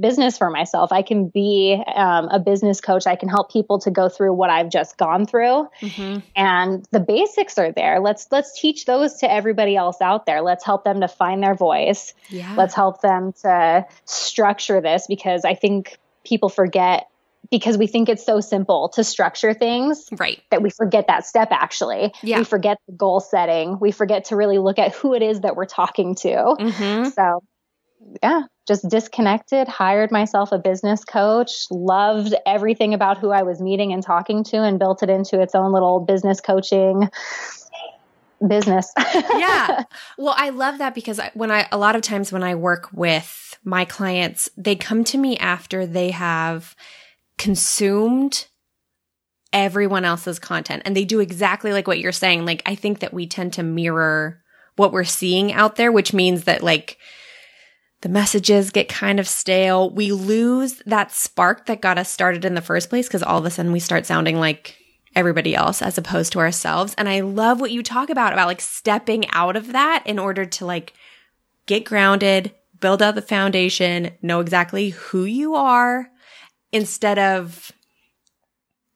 business 0.00 0.38
for 0.38 0.50
myself. 0.50 0.92
I 0.92 1.02
can 1.02 1.28
be 1.28 1.82
um, 1.94 2.28
a 2.28 2.38
business 2.38 2.80
coach. 2.80 3.06
I 3.06 3.16
can 3.16 3.28
help 3.28 3.52
people 3.52 3.78
to 3.80 3.90
go 3.90 4.08
through 4.08 4.32
what 4.32 4.48
I've 4.48 4.70
just 4.70 4.96
gone 4.96 5.26
through, 5.26 5.68
mm-hmm. 5.80 6.20
and 6.34 6.86
the 6.90 7.00
basics 7.00 7.58
are 7.58 7.72
there. 7.72 8.00
Let's 8.00 8.26
let's 8.30 8.58
teach 8.58 8.86
those 8.86 9.14
to 9.18 9.30
everybody 9.30 9.76
else 9.76 10.00
out 10.00 10.26
there. 10.26 10.40
Let's 10.40 10.64
help 10.64 10.84
them 10.84 11.00
to 11.00 11.08
find 11.08 11.42
their 11.42 11.54
voice. 11.54 12.14
Yeah. 12.30 12.54
Let's 12.56 12.74
help 12.74 13.02
them 13.02 13.32
to 13.42 13.84
structure 14.06 14.80
this 14.80 15.06
because 15.06 15.44
I 15.44 15.54
think 15.54 15.98
people 16.24 16.48
forget 16.48 17.09
because 17.50 17.76
we 17.76 17.86
think 17.86 18.08
it's 18.08 18.24
so 18.24 18.40
simple 18.40 18.88
to 18.90 19.04
structure 19.04 19.54
things 19.54 20.08
right 20.18 20.42
that 20.50 20.62
we 20.62 20.70
forget 20.70 21.06
that 21.06 21.26
step 21.26 21.48
actually 21.50 22.12
yeah. 22.22 22.38
we 22.38 22.44
forget 22.44 22.78
the 22.86 22.94
goal 22.94 23.20
setting 23.20 23.78
we 23.80 23.90
forget 23.90 24.26
to 24.26 24.36
really 24.36 24.58
look 24.58 24.78
at 24.78 24.94
who 24.94 25.14
it 25.14 25.22
is 25.22 25.40
that 25.40 25.56
we're 25.56 25.66
talking 25.66 26.14
to 26.14 26.28
mm-hmm. 26.28 27.08
so 27.10 27.42
yeah, 28.22 28.42
just 28.66 28.88
disconnected, 28.88 29.68
hired 29.68 30.10
myself 30.10 30.52
a 30.52 30.58
business 30.58 31.04
coach, 31.04 31.66
loved 31.70 32.34
everything 32.46 32.94
about 32.94 33.18
who 33.18 33.30
I 33.30 33.42
was 33.42 33.60
meeting 33.60 33.92
and 33.92 34.02
talking 34.02 34.44
to, 34.44 34.62
and 34.62 34.78
built 34.78 35.02
it 35.02 35.10
into 35.10 35.40
its 35.40 35.54
own 35.54 35.72
little 35.72 36.00
business 36.00 36.40
coaching 36.40 37.08
business. 38.46 38.92
yeah. 39.36 39.84
Well, 40.16 40.34
I 40.36 40.48
love 40.48 40.78
that 40.78 40.94
because 40.94 41.20
when 41.34 41.50
I, 41.50 41.68
a 41.70 41.78
lot 41.78 41.94
of 41.94 42.02
times 42.02 42.32
when 42.32 42.42
I 42.42 42.54
work 42.54 42.88
with 42.92 43.58
my 43.64 43.84
clients, 43.84 44.48
they 44.56 44.76
come 44.76 45.04
to 45.04 45.18
me 45.18 45.36
after 45.36 45.84
they 45.84 46.10
have 46.10 46.74
consumed 47.40 48.46
everyone 49.50 50.04
else's 50.04 50.38
content 50.38 50.82
and 50.84 50.94
they 50.94 51.06
do 51.06 51.20
exactly 51.20 51.72
like 51.72 51.88
what 51.88 51.98
you're 51.98 52.12
saying. 52.12 52.44
Like, 52.44 52.62
I 52.66 52.74
think 52.74 52.98
that 52.98 53.14
we 53.14 53.26
tend 53.26 53.54
to 53.54 53.62
mirror 53.62 54.42
what 54.76 54.92
we're 54.92 55.04
seeing 55.04 55.50
out 55.50 55.76
there, 55.76 55.90
which 55.90 56.12
means 56.12 56.44
that 56.44 56.62
like, 56.62 56.98
the 58.02 58.10
messages 58.10 58.70
get 58.70 58.90
kind 58.90 59.18
of 59.18 59.26
stale. 59.26 59.90
We 59.90 60.12
lose 60.12 60.82
that 60.84 61.12
spark 61.12 61.64
that 61.66 61.80
got 61.80 61.98
us 61.98 62.10
started 62.10 62.44
in 62.44 62.54
the 62.54 62.62
first 62.62 62.90
place 62.90 63.08
because 63.08 63.22
all 63.22 63.38
of 63.38 63.44
a 63.46 63.50
sudden 63.50 63.72
we 63.72 63.80
start 63.80 64.04
sounding 64.04 64.38
like 64.38 64.76
everybody 65.16 65.54
else 65.54 65.80
as 65.80 65.96
opposed 65.96 66.32
to 66.32 66.40
ourselves. 66.40 66.94
And 66.98 67.08
I 67.08 67.20
love 67.20 67.58
what 67.60 67.72
you 67.72 67.82
talk 67.82 68.10
about, 68.10 68.34
about 68.34 68.48
like 68.48 68.60
stepping 68.60 69.28
out 69.30 69.56
of 69.56 69.72
that 69.72 70.02
in 70.06 70.18
order 70.18 70.44
to 70.44 70.66
like 70.66 70.92
get 71.64 71.86
grounded, 71.86 72.54
build 72.80 73.02
out 73.02 73.14
the 73.14 73.22
foundation, 73.22 74.10
know 74.20 74.40
exactly 74.40 74.90
who 74.90 75.24
you 75.24 75.54
are 75.54 76.10
instead 76.72 77.18
of 77.18 77.72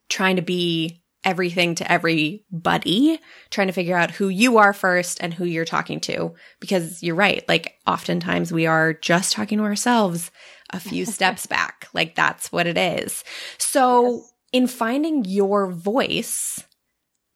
trying 0.09 0.35
to 0.37 0.41
be 0.41 1.01
everything 1.25 1.73
to 1.75 1.91
everybody, 1.91 3.19
trying 3.49 3.67
to 3.67 3.73
figure 3.73 3.97
out 3.97 4.11
who 4.11 4.29
you 4.29 4.59
are 4.59 4.73
first 4.73 5.17
and 5.21 5.33
who 5.33 5.43
you're 5.43 5.65
talking 5.65 5.99
to. 5.99 6.33
Because 6.59 7.01
you're 7.01 7.15
right. 7.15 7.43
Like 7.49 7.79
oftentimes 7.87 8.53
we 8.53 8.67
are 8.67 8.93
just 8.93 9.33
talking 9.33 9.57
to 9.57 9.63
ourselves 9.63 10.31
a 10.69 10.79
few 10.79 11.05
steps 11.05 11.47
back. 11.47 11.87
Like 11.93 12.15
that's 12.15 12.51
what 12.51 12.67
it 12.67 12.77
is. 12.77 13.23
So 13.57 14.17
yes. 14.17 14.33
in 14.53 14.67
finding 14.67 15.25
your 15.25 15.71
voice, 15.71 16.63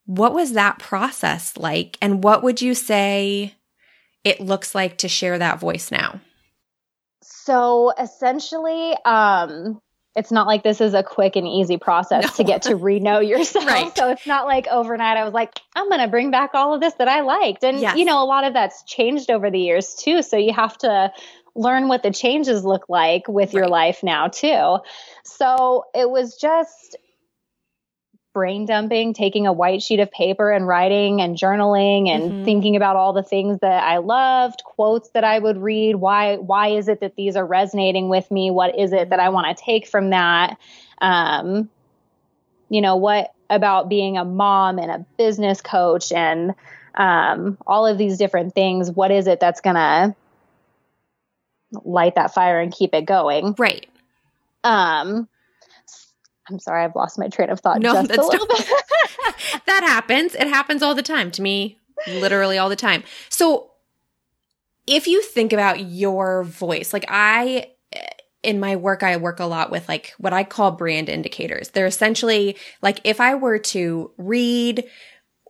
what 0.06 0.34
was 0.34 0.54
that 0.54 0.80
process 0.80 1.58
like? 1.58 1.98
And 2.02 2.24
what 2.24 2.44
would 2.44 2.62
you 2.62 2.76
say 2.76 3.56
it 4.24 4.40
looks 4.40 4.76
like 4.76 5.00
to 5.00 5.08
share 5.08 5.38
that 5.40 5.60
voice 5.60 5.92
now? 5.92 6.22
So 7.22 7.92
essentially, 7.98 8.96
um, 9.06 9.82
it's 10.20 10.32
not 10.34 10.48
like 10.48 10.64
this 10.64 10.82
is 10.82 10.94
a 10.94 11.02
quick 11.02 11.38
and 11.38 11.48
easy 11.48 11.78
process 11.78 12.24
no. 12.24 12.30
to 12.32 12.44
get 12.44 12.64
to 12.64 12.76
re-know 12.90 13.22
yourself. 13.22 13.66
right. 13.66 13.96
So 13.98 14.10
it's 14.10 14.28
not 14.28 14.46
like 14.46 14.68
overnight 14.68 15.16
I 15.16 15.24
was 15.24 15.34
like, 15.34 15.58
I'm 15.76 15.88
going 15.88 16.02
to 16.02 16.10
bring 16.10 16.30
back 16.30 16.52
all 16.54 16.74
of 16.74 16.82
this 16.82 16.94
that 16.96 17.08
I 17.08 17.22
liked. 17.22 17.64
And 17.64 17.80
yes. 17.80 17.96
you 17.96 18.04
know, 18.04 18.22
a 18.22 18.26
lot 18.26 18.44
of 18.44 18.54
that's 18.54 18.84
changed 18.84 19.32
over 19.32 19.50
the 19.50 19.60
years 19.60 19.96
too. 19.96 20.22
So 20.22 20.36
you 20.36 20.52
have 20.52 20.78
to 20.80 21.14
learn 21.56 21.88
what 21.88 22.04
the 22.04 22.12
changes 22.12 22.66
look 22.66 22.90
like 22.90 23.30
with 23.30 23.50
right. 23.50 23.54
your 23.54 23.68
life 23.70 24.04
now 24.04 24.28
too. 24.28 24.80
So 25.24 25.86
it 25.96 26.10
was 26.10 26.36
just 26.36 26.98
brain 28.34 28.66
dumping, 28.66 29.14
taking 29.14 29.48
a 29.48 29.54
white 29.54 29.82
sheet 29.82 30.00
of 30.00 30.12
paper 30.12 30.52
and 30.52 30.68
writing 30.68 31.22
and 31.22 31.36
journaling 31.36 32.10
and 32.10 32.24
mm-hmm. 32.24 32.46
thinking 32.46 32.76
about 32.76 32.96
all 32.96 33.14
the 33.14 33.24
things 33.24 33.60
that 33.62 33.84
I 33.84 33.98
loved, 33.98 34.64
quotes 34.64 35.10
that 35.10 35.24
I 35.24 35.40
would 35.40 35.58
read, 35.58 35.96
why 35.96 36.38
why 36.38 36.70
is 36.70 36.88
it 36.88 37.00
that 37.02 37.16
these 37.16 37.36
are 37.36 37.46
resonating 37.46 38.10
with 38.10 38.30
me? 38.30 38.52
What 38.52 38.78
is 38.78 38.94
it 38.94 39.10
that 39.10 39.20
I 39.20 39.30
want 39.30 39.58
to 39.58 39.64
take 39.64 39.88
from 39.88 40.12
that? 40.12 40.58
Um, 41.00 41.70
you 42.70 42.82
know, 42.82 42.98
what 42.98 43.34
about 43.50 43.90
being 43.90 44.18
a 44.18 44.26
mom 44.26 44.78
and 44.78 44.92
a 44.92 45.06
business 45.18 45.62
coach 45.62 46.12
and 46.12 46.54
um, 46.96 47.58
all 47.66 47.88
of 47.88 47.98
these 47.98 48.18
different 48.18 48.54
things, 48.54 48.92
what 48.92 49.12
is 49.12 49.28
it 49.28 49.40
that's 49.40 49.62
going 49.62 49.76
to 49.76 50.16
light 51.84 52.16
that 52.16 52.34
fire 52.34 52.60
and 52.60 52.74
keep 52.74 52.94
it 52.94 53.06
going? 53.06 53.56
Right. 53.58 53.88
Um, 54.64 55.28
I'm 56.50 56.60
sorry, 56.60 56.84
I've 56.84 56.96
lost 56.96 57.20
my 57.20 57.28
train 57.28 57.50
of 57.50 57.60
thought 57.60 57.80
no, 57.80 57.94
just 57.94 58.10
a 58.10 58.24
little 58.24 58.48
bit. 58.48 58.66
that 59.66 59.84
happens. 59.84 60.36
It 60.36 60.48
happens 60.48 60.82
all 60.82 60.96
the 60.96 61.04
time 61.04 61.32
to 61.32 61.42
me, 61.42 61.80
literally 62.08 62.58
all 62.58 62.70
the 62.70 62.76
time. 62.76 63.04
So 63.30 63.72
if 64.88 65.08
you 65.08 65.22
think 65.22 65.54
about 65.54 65.82
your 65.82 66.44
voice, 66.44 66.94
like 66.94 67.06
I, 67.08 67.72
in 68.44 68.60
my 68.60 68.76
work, 68.76 69.04
I 69.04 69.18
work 69.18 69.40
a 69.40 69.46
lot 69.46 69.72
with 69.72 69.88
like 69.88 70.14
what 70.18 70.34
I 70.34 70.44
call 70.44 70.72
brand 70.72 71.10
indicators. 71.10 71.70
They're 71.70 71.86
essentially 71.86 72.58
like 72.82 73.00
if 73.04 73.22
I 73.22 73.36
were 73.36 73.60
to 73.60 74.12
read 74.18 74.86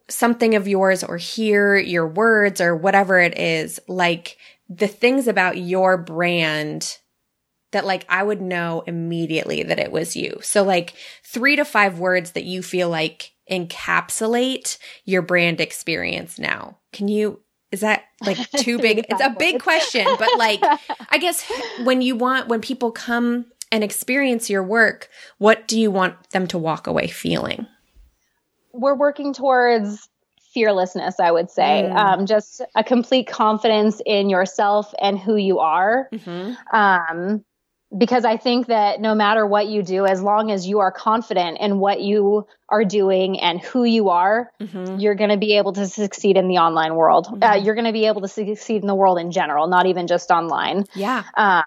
something 0.09 0.55
of 0.55 0.67
yours 0.67 1.03
or 1.03 1.17
hear 1.17 1.77
your 1.77 2.07
words 2.07 2.59
or 2.59 2.75
whatever 2.75 3.19
it 3.19 3.37
is, 3.37 3.79
like 3.87 4.37
the 4.67 4.87
things 4.87 5.27
about 5.27 5.57
your 5.57 5.97
brand 5.97 6.98
that 7.71 7.85
like 7.85 8.05
I 8.09 8.23
would 8.23 8.41
know 8.41 8.83
immediately 8.87 9.63
that 9.63 9.79
it 9.79 9.91
was 9.91 10.15
you. 10.15 10.39
So 10.41 10.63
like 10.63 10.93
three 11.23 11.55
to 11.55 11.65
five 11.65 11.99
words 11.99 12.31
that 12.31 12.43
you 12.43 12.61
feel 12.61 12.89
like 12.89 13.31
encapsulate 13.49 14.77
your 15.05 15.21
brand 15.21 15.59
experience 15.59 16.39
now. 16.39 16.77
Can 16.91 17.07
you, 17.07 17.39
is 17.71 17.81
that 17.81 18.03
like 18.25 18.37
too 18.57 18.79
big? 18.79 19.05
it's 19.09 19.21
a 19.21 19.35
big 19.37 19.61
question, 19.61 20.05
but 20.17 20.29
like, 20.37 20.61
I 21.09 21.17
guess 21.17 21.49
when 21.83 22.01
you 22.01 22.15
want, 22.15 22.47
when 22.47 22.61
people 22.61 22.91
come 22.91 23.45
and 23.71 23.83
experience 23.83 24.49
your 24.49 24.63
work, 24.63 25.09
what 25.37 25.67
do 25.67 25.79
you 25.79 25.91
want 25.91 26.31
them 26.31 26.47
to 26.47 26.57
walk 26.57 26.87
away 26.87 27.07
feeling? 27.07 27.67
We're 28.73 28.95
working 28.95 29.33
towards 29.33 30.09
fearlessness, 30.53 31.19
I 31.19 31.31
would 31.31 31.49
say. 31.49 31.87
Mm. 31.89 31.95
Um, 31.95 32.25
just 32.25 32.61
a 32.75 32.83
complete 32.83 33.27
confidence 33.27 34.01
in 34.05 34.29
yourself 34.29 34.93
and 35.01 35.17
who 35.17 35.35
you 35.35 35.59
are. 35.59 36.09
Mm-hmm. 36.11 36.75
Um, 36.75 37.45
because 37.95 38.23
I 38.23 38.37
think 38.37 38.67
that 38.67 39.01
no 39.01 39.15
matter 39.15 39.45
what 39.45 39.67
you 39.67 39.81
do, 39.81 40.05
as 40.05 40.21
long 40.21 40.51
as 40.51 40.67
you 40.67 40.79
are 40.79 40.91
confident 40.91 41.59
in 41.59 41.79
what 41.79 42.01
you 42.01 42.45
are 42.69 42.85
doing 42.85 43.39
and 43.39 43.59
who 43.59 43.83
you 43.83 44.09
are, 44.09 44.51
mm-hmm. 44.61 44.99
you're 44.99 45.15
going 45.15 45.31
to 45.31 45.37
be 45.37 45.57
able 45.57 45.73
to 45.73 45.87
succeed 45.87 46.37
in 46.37 46.47
the 46.47 46.57
online 46.57 46.95
world. 46.95 47.27
Uh, 47.27 47.31
mm-hmm. 47.31 47.43
Uh, 47.43 47.55
you're 47.55 47.75
going 47.75 47.87
to 47.87 47.93
be 47.93 48.05
able 48.05 48.21
to 48.21 48.27
succeed 48.27 48.81
in 48.81 48.87
the 48.87 48.95
world 48.95 49.17
in 49.17 49.31
general, 49.31 49.67
not 49.67 49.87
even 49.87 50.05
just 50.05 50.29
online. 50.29 50.85
Yeah. 50.93 51.23
Um, 51.35 51.63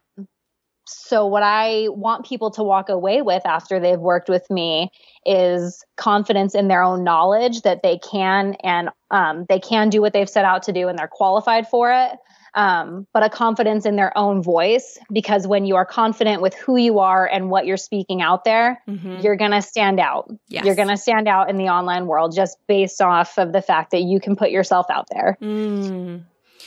so, 0.86 1.26
what 1.26 1.42
I 1.42 1.86
want 1.88 2.26
people 2.26 2.50
to 2.52 2.62
walk 2.62 2.88
away 2.88 3.22
with 3.22 3.44
after 3.46 3.80
they've 3.80 3.98
worked 3.98 4.28
with 4.28 4.48
me 4.50 4.90
is 5.24 5.84
confidence 5.96 6.54
in 6.54 6.68
their 6.68 6.82
own 6.82 7.02
knowledge 7.02 7.62
that 7.62 7.82
they 7.82 7.98
can 7.98 8.54
and 8.62 8.90
um, 9.10 9.46
they 9.48 9.58
can 9.58 9.90
do 9.90 10.00
what 10.00 10.12
they've 10.12 10.28
set 10.28 10.44
out 10.44 10.64
to 10.64 10.72
do 10.72 10.88
and 10.88 10.98
they're 10.98 11.08
qualified 11.08 11.68
for 11.68 11.92
it 11.92 12.12
um, 12.54 13.06
but 13.12 13.22
a 13.22 13.30
confidence 13.30 13.86
in 13.86 13.96
their 13.96 14.16
own 14.16 14.42
voice 14.42 14.98
because 15.10 15.46
when 15.46 15.64
you 15.64 15.76
are 15.76 15.86
confident 15.86 16.42
with 16.42 16.54
who 16.54 16.76
you 16.76 16.98
are 16.98 17.26
and 17.26 17.50
what 17.50 17.64
you're 17.64 17.78
speaking 17.78 18.20
out 18.20 18.44
there, 18.44 18.82
mm-hmm. 18.86 19.20
you're 19.20 19.36
going 19.36 19.52
to 19.52 19.62
stand 19.62 19.98
out. 19.98 20.30
Yes. 20.48 20.64
You're 20.64 20.74
going 20.74 20.88
to 20.88 20.96
stand 20.96 21.28
out 21.28 21.48
in 21.48 21.56
the 21.56 21.68
online 21.68 22.06
world 22.06 22.34
just 22.34 22.58
based 22.66 23.00
off 23.00 23.38
of 23.38 23.52
the 23.52 23.62
fact 23.62 23.92
that 23.92 24.02
you 24.02 24.20
can 24.20 24.36
put 24.36 24.50
yourself 24.50 24.86
out 24.90 25.06
there. 25.10 25.38
Mm. 25.40 26.24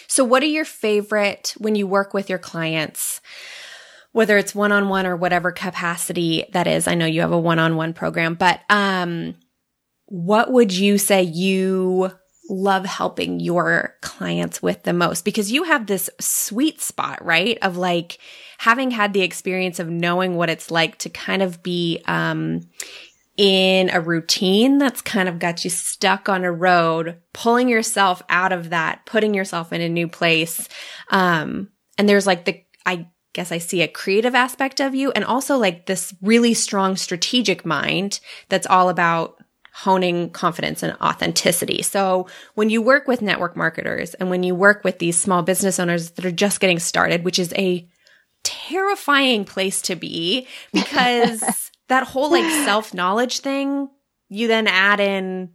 So, 0.07 0.23
what 0.23 0.41
are 0.43 0.47
your 0.47 0.65
favorite 0.65 1.53
when 1.57 1.75
you 1.75 1.87
work 1.87 2.13
with 2.13 2.29
your 2.29 2.39
clients? 2.39 3.21
Whether 4.11 4.37
it's 4.37 4.55
one 4.55 4.71
on 4.71 4.87
one 4.87 5.05
or 5.05 5.15
whatever 5.17 5.51
capacity 5.51 6.45
that 6.53 6.67
is, 6.67 6.87
I 6.87 6.95
know 6.95 7.05
you 7.05 7.19
have 7.21 7.33
a 7.33 7.37
one 7.37 7.59
on 7.59 7.75
one 7.75 7.93
program, 7.93 8.35
but 8.35 8.61
um, 8.69 9.35
what 10.05 10.51
would 10.53 10.71
you 10.71 10.97
say 10.97 11.23
you 11.23 12.11
love 12.49 12.85
helping 12.85 13.39
your 13.39 13.95
clients 14.01 14.61
with 14.61 14.83
the 14.83 14.93
most 14.93 15.25
because 15.25 15.51
you 15.51 15.63
have 15.63 15.87
this 15.87 16.09
sweet 16.19 16.81
spot, 16.81 17.23
right? 17.23 17.57
Of 17.61 17.77
like 17.77 18.19
having 18.57 18.91
had 18.91 19.13
the 19.13 19.21
experience 19.21 19.79
of 19.79 19.89
knowing 19.89 20.35
what 20.35 20.49
it's 20.49 20.69
like 20.69 20.97
to 20.99 21.09
kind 21.09 21.41
of 21.41 21.63
be, 21.63 22.01
um, 22.05 22.61
in 23.37 23.89
a 23.89 23.99
routine 23.99 24.77
that's 24.77 25.01
kind 25.01 25.27
of 25.27 25.39
got 25.39 25.63
you 25.63 25.69
stuck 25.69 26.29
on 26.29 26.45
a 26.45 26.51
road, 26.51 27.17
pulling 27.33 27.67
yourself 27.67 28.21
out 28.29 28.53
of 28.53 28.69
that, 28.69 29.05
putting 29.05 29.33
yourself 29.33 29.73
in 29.73 29.81
a 29.81 29.89
new 29.89 30.07
place. 30.07 30.69
Um, 31.09 31.69
and 31.97 32.07
there's 32.07 32.25
like 32.25 32.45
the, 32.45 32.63
I 32.85 33.09
guess 33.33 33.51
I 33.51 33.57
see 33.57 33.81
a 33.81 33.87
creative 33.89 34.35
aspect 34.35 34.79
of 34.79 34.95
you 34.95 35.11
and 35.11 35.25
also 35.25 35.57
like 35.57 35.85
this 35.85 36.13
really 36.21 36.53
strong 36.53 36.95
strategic 36.95 37.65
mind 37.65 38.21
that's 38.47 38.67
all 38.67 38.87
about 38.87 39.43
honing 39.79 40.29
confidence 40.29 40.81
and 40.83 40.95
authenticity. 41.01 41.81
So 41.81 42.27
when 42.53 42.69
you 42.69 42.81
work 42.81 43.09
with 43.09 43.21
network 43.21 43.57
marketers 43.57 44.13
and 44.13 44.29
when 44.29 44.41
you 44.41 44.55
work 44.55 44.85
with 44.85 44.99
these 44.99 45.19
small 45.19 45.43
business 45.43 45.81
owners 45.81 46.11
that 46.11 46.25
are 46.25 46.31
just 46.31 46.61
getting 46.61 46.79
started, 46.79 47.25
which 47.25 47.37
is 47.37 47.53
a 47.57 47.85
terrifying 48.43 49.43
place 49.43 49.81
to 49.81 49.97
be 49.97 50.47
because 50.73 51.43
that 51.89 52.07
whole 52.07 52.31
like 52.31 52.49
self 52.63 52.93
knowledge 52.93 53.41
thing, 53.41 53.89
you 54.29 54.47
then 54.47 54.67
add 54.67 55.01
in 55.01 55.49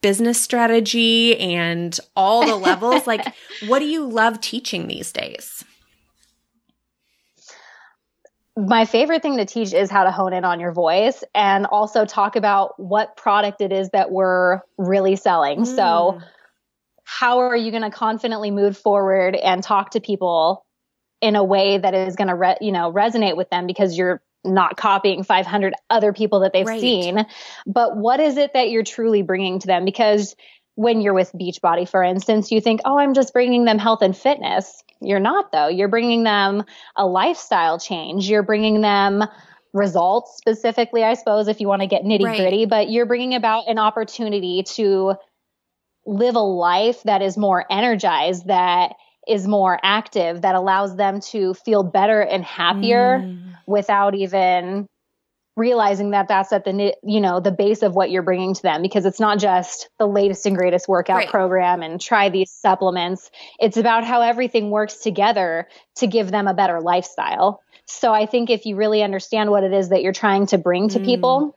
business 0.00 0.40
strategy 0.40 1.36
and 1.36 1.98
all 2.14 2.46
the 2.46 2.54
levels. 2.54 3.08
like, 3.08 3.26
what 3.66 3.80
do 3.80 3.86
you 3.86 4.06
love 4.06 4.40
teaching 4.40 4.86
these 4.86 5.10
days? 5.10 5.64
My 8.66 8.86
favorite 8.86 9.22
thing 9.22 9.36
to 9.36 9.44
teach 9.44 9.72
is 9.72 9.90
how 9.90 10.04
to 10.04 10.10
hone 10.10 10.32
in 10.32 10.44
on 10.44 10.58
your 10.58 10.72
voice 10.72 11.22
and 11.34 11.66
also 11.66 12.04
talk 12.04 12.34
about 12.34 12.78
what 12.80 13.16
product 13.16 13.60
it 13.60 13.72
is 13.72 13.90
that 13.90 14.10
we're 14.10 14.60
really 14.76 15.14
selling. 15.14 15.60
Mm. 15.60 15.76
So, 15.76 16.20
how 17.04 17.38
are 17.38 17.56
you 17.56 17.70
going 17.70 17.84
to 17.84 17.90
confidently 17.90 18.50
move 18.50 18.76
forward 18.76 19.34
and 19.36 19.62
talk 19.62 19.92
to 19.92 20.00
people 20.00 20.66
in 21.20 21.36
a 21.36 21.44
way 21.44 21.78
that 21.78 21.94
is 21.94 22.16
going 22.16 22.28
to, 22.28 22.34
re- 22.34 22.58
you 22.60 22.72
know, 22.72 22.92
resonate 22.92 23.36
with 23.36 23.48
them 23.48 23.66
because 23.66 23.96
you're 23.96 24.20
not 24.44 24.76
copying 24.76 25.22
500 25.22 25.72
other 25.88 26.12
people 26.12 26.40
that 26.40 26.52
they've 26.52 26.66
right. 26.66 26.80
seen, 26.80 27.26
but 27.66 27.96
what 27.96 28.20
is 28.20 28.36
it 28.36 28.52
that 28.54 28.70
you're 28.70 28.84
truly 28.84 29.22
bringing 29.22 29.58
to 29.60 29.66
them? 29.66 29.84
Because 29.84 30.36
when 30.74 31.00
you're 31.00 31.14
with 31.14 31.32
Beachbody, 31.32 31.88
for 31.88 32.02
instance, 32.02 32.52
you 32.52 32.60
think, 32.60 32.80
oh, 32.84 32.98
I'm 32.98 33.14
just 33.14 33.32
bringing 33.32 33.64
them 33.64 33.78
health 33.78 34.02
and 34.02 34.16
fitness. 34.16 34.82
You're 35.00 35.20
not, 35.20 35.52
though. 35.52 35.68
You're 35.68 35.88
bringing 35.88 36.24
them 36.24 36.64
a 36.96 37.06
lifestyle 37.06 37.78
change. 37.78 38.28
You're 38.28 38.42
bringing 38.42 38.80
them 38.80 39.24
results 39.72 40.36
specifically, 40.36 41.04
I 41.04 41.14
suppose, 41.14 41.48
if 41.48 41.60
you 41.60 41.68
want 41.68 41.82
to 41.82 41.88
get 41.88 42.02
nitty 42.02 42.20
gritty, 42.20 42.58
right. 42.60 42.68
but 42.68 42.90
you're 42.90 43.06
bringing 43.06 43.34
about 43.34 43.68
an 43.68 43.78
opportunity 43.78 44.62
to 44.74 45.14
live 46.06 46.36
a 46.36 46.40
life 46.40 47.02
that 47.04 47.22
is 47.22 47.36
more 47.36 47.64
energized, 47.70 48.46
that 48.46 48.94
is 49.28 49.46
more 49.46 49.78
active 49.82 50.40
that 50.40 50.54
allows 50.54 50.96
them 50.96 51.20
to 51.20 51.52
feel 51.52 51.82
better 51.82 52.20
and 52.22 52.42
happier 52.42 53.18
mm. 53.18 53.52
without 53.66 54.14
even 54.14 54.86
realizing 55.58 56.10
that 56.10 56.28
that's 56.28 56.52
at 56.52 56.64
the 56.64 56.94
you 57.02 57.20
know 57.20 57.40
the 57.40 57.50
base 57.50 57.82
of 57.82 57.94
what 57.94 58.10
you're 58.10 58.22
bringing 58.22 58.54
to 58.54 58.62
them 58.62 58.80
because 58.82 59.04
it's 59.04 59.20
not 59.20 59.38
just 59.38 59.88
the 59.98 60.06
latest 60.06 60.46
and 60.46 60.56
greatest 60.56 60.88
workout 60.88 61.16
right. 61.16 61.28
program 61.28 61.82
and 61.82 62.00
try 62.00 62.28
these 62.28 62.50
supplements 62.50 63.30
it's 63.58 63.76
about 63.76 64.04
how 64.04 64.22
everything 64.22 64.70
works 64.70 64.96
together 64.98 65.68
to 65.96 66.06
give 66.06 66.30
them 66.30 66.46
a 66.46 66.54
better 66.54 66.80
lifestyle 66.80 67.60
so 67.86 68.12
i 68.12 68.24
think 68.24 68.50
if 68.50 68.66
you 68.66 68.76
really 68.76 69.02
understand 69.02 69.50
what 69.50 69.64
it 69.64 69.72
is 69.72 69.88
that 69.88 70.02
you're 70.02 70.12
trying 70.12 70.46
to 70.46 70.58
bring 70.58 70.88
to 70.88 70.98
mm. 70.98 71.04
people 71.04 71.54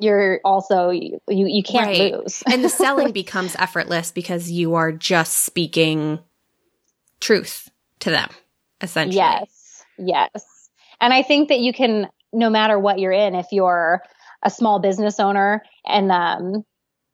you're 0.00 0.40
also 0.44 0.88
you 0.88 1.20
you 1.28 1.62
can't 1.62 1.86
right. 1.86 2.14
lose. 2.14 2.42
and 2.50 2.64
the 2.64 2.70
selling 2.70 3.12
becomes 3.12 3.54
effortless 3.56 4.10
because 4.10 4.50
you 4.50 4.74
are 4.74 4.92
just 4.92 5.44
speaking 5.44 6.18
truth 7.20 7.70
to 8.00 8.10
them 8.10 8.30
essentially. 8.80 9.16
Yes. 9.16 9.84
Yes. 9.98 10.70
And 11.00 11.12
I 11.12 11.22
think 11.22 11.48
that 11.48 11.60
you 11.60 11.72
can 11.72 12.08
no 12.32 12.50
matter 12.50 12.78
what 12.78 12.98
you're 12.98 13.12
in 13.12 13.34
if 13.34 13.46
you're 13.52 14.02
a 14.42 14.50
small 14.50 14.78
business 14.78 15.20
owner 15.20 15.62
and 15.86 16.10
um 16.10 16.64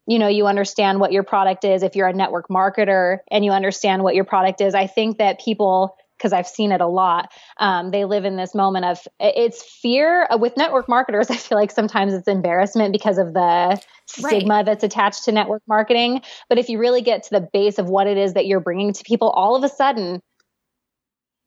you 0.06 0.18
know 0.18 0.28
you 0.28 0.46
understand 0.46 1.00
what 1.00 1.12
your 1.12 1.22
product 1.22 1.64
is 1.64 1.82
if 1.82 1.96
you're 1.96 2.08
a 2.08 2.12
network 2.12 2.48
marketer 2.48 3.18
and 3.30 3.44
you 3.44 3.50
understand 3.50 4.02
what 4.02 4.14
your 4.14 4.24
product 4.24 4.60
is 4.60 4.74
i 4.74 4.86
think 4.86 5.18
that 5.18 5.40
people 5.40 5.96
because 6.16 6.32
I've 6.32 6.46
seen 6.46 6.72
it 6.72 6.80
a 6.80 6.86
lot. 6.86 7.30
Um, 7.58 7.90
they 7.90 8.04
live 8.04 8.24
in 8.24 8.36
this 8.36 8.54
moment 8.54 8.84
of 8.84 8.98
it's 9.20 9.62
fear 9.62 10.26
uh, 10.30 10.38
with 10.38 10.56
network 10.56 10.88
marketers. 10.88 11.30
I 11.30 11.36
feel 11.36 11.58
like 11.58 11.70
sometimes 11.70 12.14
it's 12.14 12.28
embarrassment 12.28 12.92
because 12.92 13.18
of 13.18 13.34
the 13.34 13.80
stigma 14.06 14.54
right. 14.54 14.66
that's 14.66 14.84
attached 14.84 15.24
to 15.24 15.32
network 15.32 15.62
marketing. 15.66 16.22
But 16.48 16.58
if 16.58 16.68
you 16.68 16.78
really 16.78 17.02
get 17.02 17.24
to 17.24 17.30
the 17.30 17.48
base 17.52 17.78
of 17.78 17.88
what 17.88 18.06
it 18.06 18.16
is 18.16 18.34
that 18.34 18.46
you're 18.46 18.60
bringing 18.60 18.92
to 18.92 19.04
people, 19.04 19.30
all 19.30 19.56
of 19.56 19.64
a 19.64 19.68
sudden 19.68 20.22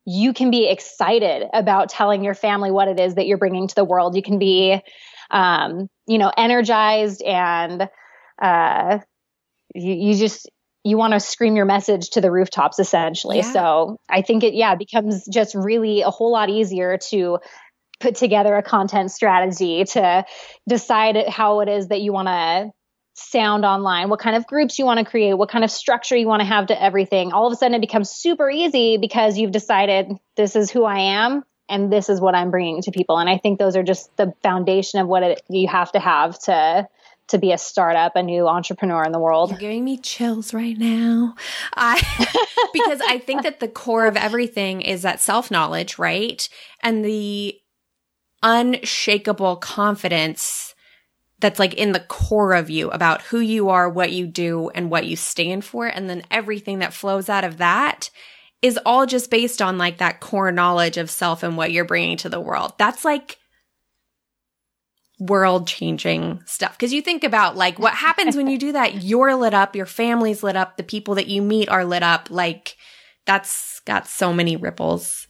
you 0.10 0.34
can 0.34 0.50
be 0.50 0.68
excited 0.68 1.48
about 1.54 1.90
telling 1.90 2.24
your 2.24 2.34
family 2.34 2.72
what 2.72 2.88
it 2.88 3.00
is 3.00 3.14
that 3.14 3.28
you're 3.28 3.38
bringing 3.38 3.68
to 3.68 3.76
the 3.76 3.86
world. 3.86 4.16
You 4.16 4.24
can 4.24 4.40
be, 4.40 4.82
um, 5.30 5.88
you 6.08 6.18
know, 6.18 6.32
energized 6.36 7.22
and 7.22 7.88
uh, 8.42 9.00
you, 9.76 9.94
you 9.94 10.16
just 10.16 10.50
you 10.84 10.98
want 10.98 11.14
to 11.14 11.20
scream 11.20 11.56
your 11.56 11.66
message 11.66 12.10
to 12.12 12.22
the 12.22 12.32
rooftops 12.32 12.80
essentially. 12.80 13.38
Yeah. 13.38 13.54
So 13.54 13.98
I 14.10 14.24
think 14.24 14.44
it, 14.44 14.56
yeah, 14.56 14.74
becomes 14.74 15.28
just 15.32 15.54
really 15.54 16.02
a 16.02 16.10
whole 16.10 16.32
lot 16.32 16.50
easier 16.50 16.98
to 17.10 17.38
put 18.00 18.16
together 18.16 18.56
a 18.56 18.64
content 18.64 19.12
strategy 19.12 19.84
to 19.84 20.26
decide 20.68 21.28
how 21.28 21.60
it 21.60 21.70
is 21.70 21.90
that 21.90 22.02
you 22.02 22.14
want 22.14 22.30
to 22.30 22.72
sound 23.20 23.66
online, 23.66 24.10
what 24.10 24.20
kind 24.20 24.36
of 24.36 24.48
groups 24.48 24.80
you 24.80 24.86
want 24.86 25.00
to 25.00 25.06
create, 25.06 25.34
what 25.34 25.50
kind 25.50 25.64
of 25.64 25.72
structure 25.72 26.16
you 26.16 26.28
want 26.28 26.42
to 26.42 26.46
have 26.46 26.68
to 26.68 26.82
everything. 26.82 27.32
All 27.32 27.48
of 27.48 27.54
a 27.54 27.56
sudden 27.56 27.76
it 27.76 27.82
becomes 27.82 28.10
super 28.10 28.50
easy 28.50 28.98
because 28.98 29.38
you've 29.38 29.52
decided 29.52 30.12
this 30.36 30.56
is 30.56 30.72
who 30.72 30.86
I 30.86 31.00
am 31.00 31.44
and 31.68 31.92
this 31.92 32.10
is 32.10 32.20
what 32.20 32.36
I'm 32.36 32.52
bringing 32.52 32.82
to 32.84 32.92
people. 32.92 33.18
And 33.18 33.30
I 33.30 33.38
think 33.38 33.60
those 33.60 33.76
are 33.76 33.84
just 33.84 34.16
the 34.18 34.34
foundation 34.42 35.00
of 35.00 35.08
what 35.08 35.24
it, 35.24 35.42
you 35.50 35.68
have 35.68 35.92
to 35.94 36.00
have 36.00 36.40
to 36.44 36.88
to 37.30 37.38
be 37.38 37.52
a 37.52 37.58
startup, 37.60 38.16
a 38.16 38.24
new 38.24 38.48
entrepreneur 38.48 39.04
in 39.04 39.12
the 39.12 39.20
world. 39.20 39.52
You're 39.52 39.60
giving 39.60 39.86
me 39.86 39.98
chills 39.98 40.52
right 40.52 40.76
now. 40.76 41.36
I 41.76 42.02
because 42.74 43.02
I 43.02 43.20
think 43.20 43.44
that 43.44 43.60
the 43.60 43.68
core 43.68 44.08
of 44.08 44.18
everything 44.18 44.82
is 44.82 45.04
that 45.04 45.20
self-knowledge, 45.20 46.00
right? 46.00 46.50
And 46.82 47.06
the 47.06 47.56
unshakable 48.42 49.58
confidence 49.58 50.69
that's 51.40 51.60
like 51.60 51.74
in 51.74 51.92
the 51.94 52.00
core 52.00 52.54
of 52.54 52.70
you 52.70 52.90
about 52.92 53.22
who 53.24 53.40
you 53.40 53.70
are, 53.70 53.90
what 53.90 54.12
you 54.12 54.28
do, 54.28 54.70
and 54.70 54.90
what 54.90 55.06
you 55.06 55.16
stand 55.16 55.64
for. 55.64 55.88
And 55.88 56.10
then 56.10 56.24
everything 56.30 56.80
that 56.80 56.94
flows 56.94 57.30
out 57.30 57.44
of 57.44 57.58
that 57.58 58.10
is 58.62 58.80
all 58.86 59.06
just 59.06 59.32
based 59.32 59.62
on 59.62 59.78
like 59.78 60.00
that 60.00 60.20
core 60.20 60.52
knowledge 60.52 60.98
of 60.98 61.10
self 61.10 61.44
and 61.44 61.56
what 61.56 61.72
you're 61.72 61.86
bringing 61.86 62.18
to 62.18 62.30
the 62.30 62.42
world. 62.42 62.74
That's 62.78 63.06
like 63.06 63.38
world 65.20 65.68
changing 65.68 66.42
stuff. 66.46 66.78
Cause 66.78 66.94
you 66.94 67.02
think 67.02 67.24
about 67.24 67.58
like 67.58 67.78
what 67.78 67.94
happens 67.94 68.36
when 68.36 68.48
you 68.48 68.58
do 68.58 68.72
that. 68.74 68.96
You're 69.04 69.36
lit 69.36 69.54
up, 69.54 69.76
your 69.76 69.86
family's 69.86 70.44
lit 70.44 70.56
up, 70.56 70.78
the 70.78 70.84
people 70.84 71.16
that 71.16 71.28
you 71.28 71.42
meet 71.42 71.68
are 71.68 71.84
lit 71.84 72.04
up. 72.04 72.30
Like 72.30 72.78
that's 73.26 73.82
got 73.82 74.08
so 74.08 74.34
many 74.34 74.56
ripples. 74.56 75.28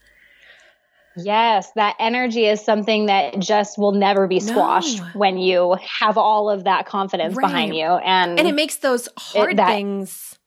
Yes, 1.18 1.72
that 1.76 1.96
energy 2.00 2.46
is 2.46 2.64
something 2.64 3.08
that 3.08 3.40
just 3.40 3.78
will 3.78 3.92
never 3.92 4.28
be 4.28 4.40
squashed 4.40 5.00
no. 5.00 5.06
when 5.14 5.38
you 5.38 5.78
have 6.00 6.18
all 6.18 6.50
of 6.50 6.66
that 6.66 6.86
confidence 6.86 7.36
right. 7.36 7.48
behind 7.48 7.76
you. 7.76 7.86
And 7.86 8.40
and 8.40 8.48
it 8.48 8.56
makes 8.56 8.78
those 8.78 9.10
hard 9.18 9.54
it, 9.54 9.58
that, 9.58 9.68
things 9.68 10.40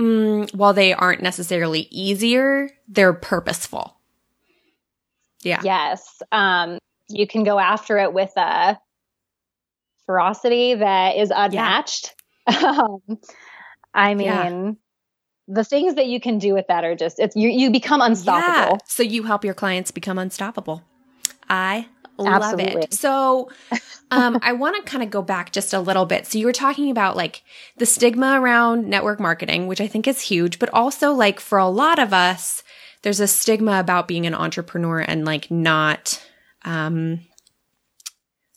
mm, 0.00 0.52
while 0.54 0.72
they 0.72 0.92
aren't 0.92 1.22
necessarily 1.22 1.88
easier, 1.90 2.70
they're 2.88 3.12
purposeful. 3.12 3.96
Yeah. 5.42 5.60
Yes. 5.64 6.22
Um 6.32 6.78
you 7.08 7.26
can 7.26 7.44
go 7.44 7.58
after 7.58 7.98
it 7.98 8.12
with 8.12 8.32
a 8.36 8.78
ferocity 10.06 10.74
that 10.74 11.16
is 11.16 11.32
unmatched. 11.34 12.14
Yeah. 12.48 12.58
um, 12.64 13.18
I 13.94 14.14
mean, 14.14 14.26
yeah. 14.26 14.72
The 15.48 15.64
things 15.64 15.94
that 15.96 16.06
you 16.06 16.20
can 16.20 16.38
do 16.38 16.54
with 16.54 16.66
that 16.68 16.84
are 16.84 16.94
just 16.94 17.18
it's 17.18 17.36
you 17.36 17.48
you 17.48 17.70
become 17.70 18.00
unstoppable. 18.00 18.76
Yeah. 18.76 18.86
So 18.86 19.02
you 19.02 19.24
help 19.24 19.44
your 19.44 19.54
clients 19.54 19.90
become 19.90 20.18
unstoppable. 20.18 20.82
I 21.48 21.86
love 22.18 22.42
Absolutely. 22.42 22.82
it. 22.82 22.94
So 22.94 23.50
um, 24.10 24.38
I 24.42 24.52
want 24.52 24.76
to 24.76 24.90
kind 24.90 25.02
of 25.02 25.10
go 25.10 25.22
back 25.22 25.52
just 25.52 25.74
a 25.74 25.80
little 25.80 26.06
bit. 26.06 26.26
So 26.26 26.38
you 26.38 26.46
were 26.46 26.52
talking 26.52 26.90
about 26.90 27.16
like 27.16 27.42
the 27.76 27.86
stigma 27.86 28.40
around 28.40 28.88
network 28.88 29.20
marketing, 29.20 29.66
which 29.66 29.80
I 29.80 29.86
think 29.86 30.06
is 30.06 30.20
huge, 30.20 30.58
but 30.58 30.72
also 30.72 31.12
like 31.12 31.40
for 31.40 31.58
a 31.58 31.68
lot 31.68 31.98
of 31.98 32.12
us, 32.12 32.62
there's 33.02 33.20
a 33.20 33.26
stigma 33.26 33.80
about 33.80 34.08
being 34.08 34.26
an 34.26 34.34
entrepreneur 34.34 35.00
and 35.00 35.24
like 35.24 35.50
not 35.50 36.24
um, 36.64 37.20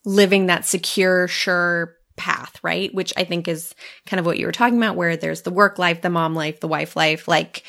living 0.05 0.45
that 0.45 0.65
secure, 0.65 1.27
sure 1.27 1.95
path, 2.15 2.59
right? 2.63 2.93
Which 2.93 3.13
I 3.17 3.23
think 3.23 3.47
is 3.47 3.73
kind 4.05 4.19
of 4.19 4.25
what 4.25 4.39
you 4.39 4.45
were 4.45 4.51
talking 4.51 4.77
about, 4.77 4.95
where 4.95 5.17
there's 5.17 5.41
the 5.41 5.51
work 5.51 5.79
life, 5.79 6.01
the 6.01 6.09
mom 6.09 6.35
life, 6.35 6.59
the 6.59 6.67
wife 6.67 6.95
life, 6.95 7.27
like 7.27 7.63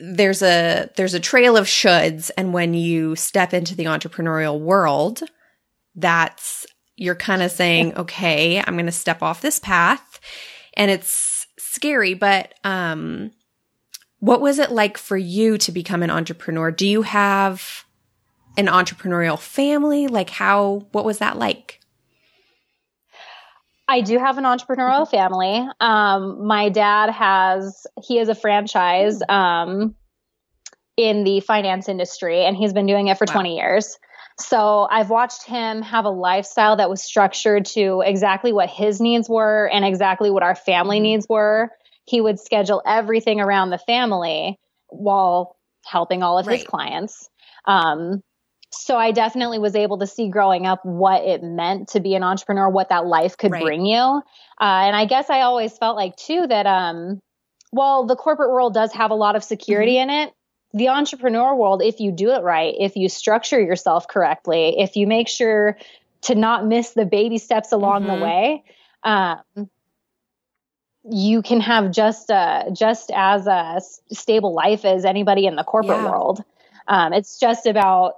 there's 0.00 0.42
a 0.42 0.90
there's 0.96 1.14
a 1.14 1.20
trail 1.20 1.58
of 1.58 1.66
shoulds 1.66 2.30
and 2.38 2.54
when 2.54 2.72
you 2.72 3.14
step 3.16 3.52
into 3.52 3.74
the 3.74 3.84
entrepreneurial 3.84 4.58
world 4.58 5.20
that's 5.94 6.64
you're 6.96 7.14
kind 7.14 7.42
of 7.42 7.50
saying 7.50 7.94
okay 7.94 8.64
i'm 8.66 8.76
going 8.76 8.86
to 8.86 8.92
step 8.92 9.22
off 9.22 9.42
this 9.42 9.58
path 9.58 10.20
and 10.72 10.90
it's 10.90 11.46
scary 11.58 12.14
but 12.14 12.54
um 12.64 13.30
what 14.20 14.40
was 14.40 14.58
it 14.58 14.70
like 14.70 14.96
for 14.96 15.18
you 15.18 15.58
to 15.58 15.70
become 15.70 16.02
an 16.02 16.10
entrepreneur 16.10 16.70
do 16.70 16.86
you 16.86 17.02
have 17.02 17.84
an 18.56 18.66
entrepreneurial 18.66 19.38
family? 19.38 20.06
Like 20.06 20.30
how, 20.30 20.86
what 20.92 21.04
was 21.04 21.18
that 21.18 21.38
like? 21.38 21.80
I 23.86 24.00
do 24.00 24.18
have 24.18 24.38
an 24.38 24.44
entrepreneurial 24.44 25.08
family. 25.08 25.66
Um, 25.80 26.46
my 26.46 26.70
dad 26.70 27.10
has, 27.10 27.86
he 28.02 28.16
has 28.16 28.28
a 28.28 28.34
franchise 28.34 29.20
um, 29.28 29.94
in 30.96 31.24
the 31.24 31.40
finance 31.40 31.88
industry, 31.88 32.44
and 32.44 32.56
he's 32.56 32.72
been 32.72 32.86
doing 32.86 33.08
it 33.08 33.18
for 33.18 33.26
wow. 33.28 33.34
20 33.34 33.56
years. 33.56 33.98
So 34.38 34.88
I've 34.90 35.10
watched 35.10 35.44
him 35.44 35.82
have 35.82 36.06
a 36.06 36.10
lifestyle 36.10 36.76
that 36.76 36.90
was 36.90 37.02
structured 37.02 37.66
to 37.66 38.02
exactly 38.04 38.52
what 38.52 38.68
his 38.68 39.00
needs 39.00 39.28
were 39.28 39.70
and 39.72 39.84
exactly 39.84 40.30
what 40.30 40.42
our 40.42 40.56
family 40.56 40.96
mm-hmm. 40.96 41.04
needs 41.04 41.26
were. 41.28 41.70
He 42.06 42.20
would 42.20 42.40
schedule 42.40 42.82
everything 42.84 43.40
around 43.40 43.70
the 43.70 43.78
family 43.78 44.58
while 44.88 45.56
helping 45.84 46.22
all 46.22 46.38
of 46.38 46.46
right. 46.46 46.58
his 46.58 46.66
clients. 46.66 47.28
Um, 47.66 48.22
so 48.76 48.96
I 48.96 49.12
definitely 49.12 49.58
was 49.58 49.74
able 49.74 49.98
to 49.98 50.06
see 50.06 50.28
growing 50.28 50.66
up 50.66 50.84
what 50.84 51.24
it 51.24 51.42
meant 51.42 51.88
to 51.90 52.00
be 52.00 52.14
an 52.14 52.22
entrepreneur, 52.22 52.68
what 52.68 52.88
that 52.88 53.06
life 53.06 53.36
could 53.36 53.52
right. 53.52 53.62
bring 53.62 53.86
you. 53.86 53.98
Uh, 53.98 54.22
and 54.60 54.96
I 54.96 55.04
guess 55.04 55.30
I 55.30 55.40
always 55.42 55.76
felt 55.76 55.96
like 55.96 56.16
too 56.16 56.46
that, 56.46 56.66
um, 56.66 57.20
while 57.70 58.06
the 58.06 58.16
corporate 58.16 58.50
world 58.50 58.72
does 58.74 58.92
have 58.92 59.10
a 59.10 59.14
lot 59.14 59.34
of 59.36 59.42
security 59.42 59.94
mm-hmm. 59.94 60.10
in 60.10 60.28
it, 60.28 60.34
the 60.74 60.88
entrepreneur 60.88 61.54
world, 61.54 61.82
if 61.82 62.00
you 62.00 62.12
do 62.12 62.30
it 62.30 62.42
right, 62.42 62.74
if 62.78 62.96
you 62.96 63.08
structure 63.08 63.60
yourself 63.60 64.08
correctly, 64.08 64.76
if 64.78 64.96
you 64.96 65.06
make 65.06 65.28
sure 65.28 65.76
to 66.22 66.34
not 66.34 66.66
miss 66.66 66.90
the 66.90 67.04
baby 67.04 67.38
steps 67.38 67.72
along 67.72 68.04
mm-hmm. 68.04 68.18
the 68.18 68.24
way, 68.24 68.64
um, 69.02 69.70
you 71.10 71.42
can 71.42 71.60
have 71.60 71.90
just 71.90 72.30
a, 72.30 72.70
just 72.72 73.10
as 73.14 73.46
a 73.46 73.80
stable 74.12 74.54
life 74.54 74.84
as 74.84 75.04
anybody 75.04 75.46
in 75.46 75.54
the 75.54 75.64
corporate 75.64 75.98
yeah. 75.98 76.10
world. 76.10 76.42
Um, 76.88 77.12
it's 77.12 77.38
just 77.38 77.66
about 77.66 78.14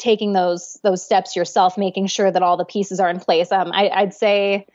taking 0.00 0.32
those 0.32 0.78
those 0.82 1.04
steps 1.04 1.36
yourself, 1.36 1.78
making 1.78 2.08
sure 2.08 2.30
that 2.30 2.42
all 2.42 2.56
the 2.56 2.64
pieces 2.64 2.98
are 2.98 3.10
in 3.10 3.20
place. 3.20 3.52
Um, 3.52 3.70
I, 3.72 4.02
would 4.02 4.14
say 4.14 4.66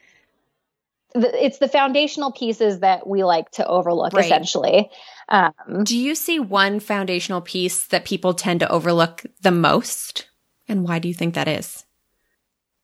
it's 1.15 1.57
the 1.57 1.67
foundational 1.67 2.31
pieces 2.31 2.79
that 2.79 3.07
we 3.07 3.23
like 3.23 3.49
to 3.51 3.65
overlook 3.65 4.13
right. 4.13 4.25
essentially. 4.25 4.89
Um, 5.29 5.83
Do 5.83 5.97
you 5.97 6.15
see 6.15 6.39
one 6.39 6.79
foundational 6.79 7.41
piece 7.41 7.85
that 7.87 8.05
people 8.05 8.33
tend 8.33 8.59
to 8.61 8.69
overlook 8.69 9.23
the 9.41 9.51
most? 9.51 10.29
And 10.67 10.83
why 10.83 10.99
do 10.99 11.07
you 11.07 11.13
think 11.13 11.33
that 11.35 11.47
is? 11.47 11.85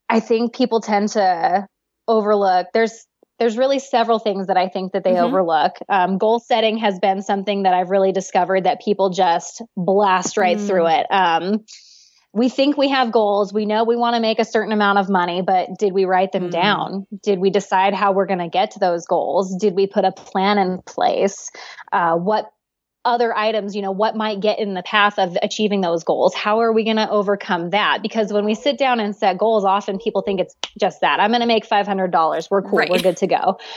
I 0.10 0.20
think 0.20 0.54
people 0.54 0.82
tend 0.82 1.10
to 1.10 1.68
overlook 2.08 2.68
there's 2.74 3.06
there's 3.40 3.58
really 3.58 3.80
several 3.80 4.20
things 4.20 4.48
that 4.48 4.58
I 4.58 4.68
think 4.68 4.92
that 4.92 5.04
they 5.04 5.14
mm-hmm. 5.14 5.26
overlook. 5.26 5.78
Um, 5.90 6.20
goal 6.20 6.40
setting 6.40 6.78
has 6.78 7.00
been 7.00 7.24
something 7.24 7.64
that 7.64 7.74
I've 7.74 7.90
really 7.90 8.12
discovered 8.12 8.66
that 8.66 8.82
people 8.82 9.10
just 9.10 9.64
blast 9.76 10.38
right 10.38 10.60
mm. 10.60 10.68
through 10.68 10.86
it. 10.88 11.08
Um, 11.10 11.66
we 12.34 12.48
think 12.48 12.78
we 12.78 12.90
have 12.90 13.12
goals. 13.12 13.54
We 13.54 13.66
know 13.66 13.84
we 13.84 13.98
want 13.98 14.16
to 14.16 14.22
make 14.22 14.40
a 14.40 14.46
certain 14.46 14.72
amount 14.72 15.00
of 15.00 15.10
money, 15.10 15.42
but 15.42 15.78
did 15.78 15.94
we 15.94 16.06
write 16.06 16.32
them 16.32 16.48
mm. 16.48 16.52
down? 16.52 17.06
Did 17.24 17.40
we 17.40 17.50
decide 17.50 17.94
how 17.94 18.14
we're 18.14 18.26
going 18.26 18.40
to 18.40 18.48
get 18.48 18.72
to 18.72 18.80
those 18.80 19.06
goals? 19.06 19.56
Did 19.56 19.76
we 19.76 19.88
put 19.88 20.06
a 20.06 20.12
plan 20.12 20.58
in 20.58 20.82
place? 20.82 21.52
Uh, 21.92 22.16
what 22.16 22.52
other 23.04 23.36
items, 23.36 23.76
you 23.76 23.82
know, 23.82 23.92
what 23.92 24.16
might 24.16 24.40
get 24.40 24.60
in 24.60 24.76
the 24.76 24.84
path 24.84 25.18
of 25.18 25.38
achieving 25.42 25.82
those 25.82 26.04
goals? 26.04 26.34
How 26.34 26.62
are 26.62 26.72
we 26.72 26.86
going 26.86 26.98
to 26.98 27.10
overcome 27.10 27.72
that? 27.72 28.02
Because 28.02 28.32
when 28.32 28.46
we 28.46 28.56
sit 28.56 28.78
down 28.78 29.00
and 29.00 29.16
set 29.16 29.38
goals, 29.38 29.66
often 29.66 29.98
people 29.98 30.22
think 30.22 30.40
it's 30.40 30.56
just 30.80 31.02
that. 31.02 31.20
I'm 31.20 31.32
going 31.32 31.42
to 31.42 31.48
make 31.48 31.68
$500. 31.68 32.48
We're 32.50 32.62
cool. 32.62 32.80
Right. 32.80 32.90
We're 32.90 33.00
good 33.00 33.18
to 33.18 33.28
go. 33.28 33.60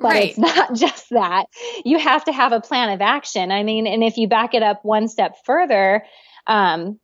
But 0.00 0.12
right. 0.12 0.28
it's 0.28 0.38
not 0.38 0.74
just 0.76 1.10
that. 1.10 1.46
You 1.84 1.98
have 1.98 2.24
to 2.26 2.32
have 2.32 2.52
a 2.52 2.60
plan 2.60 2.90
of 2.90 3.00
action. 3.00 3.50
I 3.50 3.64
mean, 3.64 3.88
and 3.88 4.04
if 4.04 4.16
you 4.16 4.28
back 4.28 4.54
it 4.54 4.62
up 4.62 4.84
one 4.84 5.08
step 5.08 5.34
further, 5.44 6.04
um, 6.46 7.00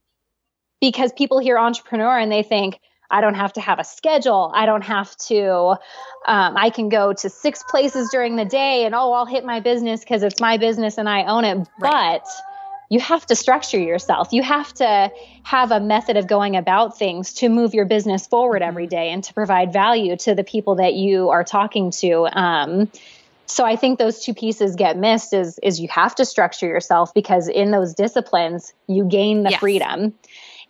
because 0.84 1.14
people 1.14 1.38
hear 1.38 1.56
entrepreneur 1.56 2.18
and 2.18 2.30
they 2.30 2.42
think, 2.42 2.78
I 3.10 3.22
don't 3.22 3.36
have 3.36 3.54
to 3.54 3.60
have 3.62 3.78
a 3.78 3.84
schedule. 3.84 4.52
I 4.54 4.66
don't 4.66 4.82
have 4.82 5.16
to, 5.28 5.78
um, 6.26 6.58
I 6.58 6.68
can 6.68 6.90
go 6.90 7.14
to 7.14 7.30
six 7.30 7.62
places 7.62 8.10
during 8.10 8.36
the 8.36 8.44
day 8.44 8.84
and, 8.84 8.94
oh, 8.94 9.14
I'll 9.14 9.24
hit 9.24 9.46
my 9.46 9.60
business 9.60 10.00
because 10.00 10.22
it's 10.22 10.42
my 10.42 10.58
business 10.58 10.98
and 10.98 11.08
I 11.08 11.24
own 11.24 11.46
it. 11.46 11.56
Right. 11.80 12.20
But 12.20 12.26
you 12.90 13.00
have 13.00 13.24
to 13.26 13.34
structure 13.34 13.78
yourself. 13.78 14.28
You 14.30 14.42
have 14.42 14.74
to 14.74 15.10
have 15.44 15.70
a 15.70 15.80
method 15.80 16.18
of 16.18 16.26
going 16.26 16.54
about 16.54 16.98
things 16.98 17.32
to 17.34 17.48
move 17.48 17.72
your 17.72 17.86
business 17.86 18.26
forward 18.26 18.60
mm-hmm. 18.60 18.68
every 18.68 18.86
day 18.86 19.08
and 19.08 19.24
to 19.24 19.32
provide 19.32 19.72
value 19.72 20.18
to 20.18 20.34
the 20.34 20.44
people 20.44 20.74
that 20.74 20.92
you 20.92 21.30
are 21.30 21.44
talking 21.44 21.92
to. 21.92 22.28
Um, 22.30 22.90
so 23.46 23.64
I 23.64 23.76
think 23.76 23.98
those 23.98 24.22
two 24.22 24.34
pieces 24.34 24.76
get 24.76 24.98
missed 24.98 25.32
is 25.32 25.58
is 25.62 25.80
you 25.80 25.88
have 25.88 26.14
to 26.16 26.24
structure 26.26 26.66
yourself 26.66 27.14
because 27.14 27.48
in 27.48 27.70
those 27.70 27.94
disciplines 27.94 28.74
you 28.86 29.04
gain 29.04 29.44
the 29.44 29.50
yes. 29.50 29.60
freedom 29.60 30.14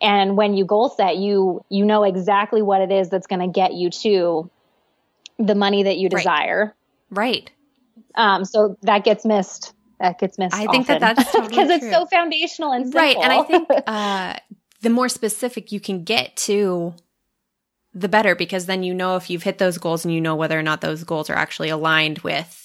and 0.05 0.37
when 0.37 0.55
you 0.55 0.67
goal 0.67 0.91
set, 0.91 1.17
you 1.17 1.65
you 1.71 1.85
know 1.85 2.05
exactly 2.05 2.61
what 2.61 2.83
it 2.83 2.93
is 2.93 3.09
that's 3.09 3.27
going 3.27 3.41
to 3.41 3.49
get 3.49 3.73
you 3.73 3.89
to 3.91 4.51
the 5.39 5.55
money 5.55 5.85
that 5.85 5.97
you 5.97 6.09
desire. 6.09 6.75
Right. 7.11 7.51
right. 7.51 7.51
Um, 8.15 8.45
so 8.45 8.77
that 8.83 9.03
gets 9.03 9.25
missed. 9.25 9.73
That 9.99 10.19
gets 10.19 10.39
missed. 10.39 10.55
I 10.55 10.67
think 10.67 10.87
that 10.89 11.01
that's 11.01 11.25
because 11.25 11.49
totally 11.51 11.75
it's 11.75 11.91
so 11.91 12.07
foundational 12.07 12.73
and 12.73 12.85
simple. 12.85 13.01
right. 13.01 13.17
And 13.17 13.33
I 13.33 13.43
think 13.45 13.69
uh, 13.87 14.35
the 14.83 14.91
more 14.91 15.09
specific 15.09 15.73
you 15.73 15.81
can 15.81 16.05
get 16.05 16.37
to, 16.37 16.95
the 17.95 18.09
better, 18.09 18.35
because 18.35 18.67
then 18.67 18.83
you 18.83 18.93
know 18.93 19.17
if 19.17 19.31
you've 19.31 19.45
hit 19.45 19.59
those 19.59 19.79
goals 19.79 20.05
and 20.05 20.13
you 20.13 20.21
know 20.21 20.37
whether 20.37 20.59
or 20.59 20.63
not 20.63 20.83
those 20.83 21.03
goals 21.05 21.31
are 21.31 21.37
actually 21.37 21.71
aligned 21.71 22.19
with 22.19 22.64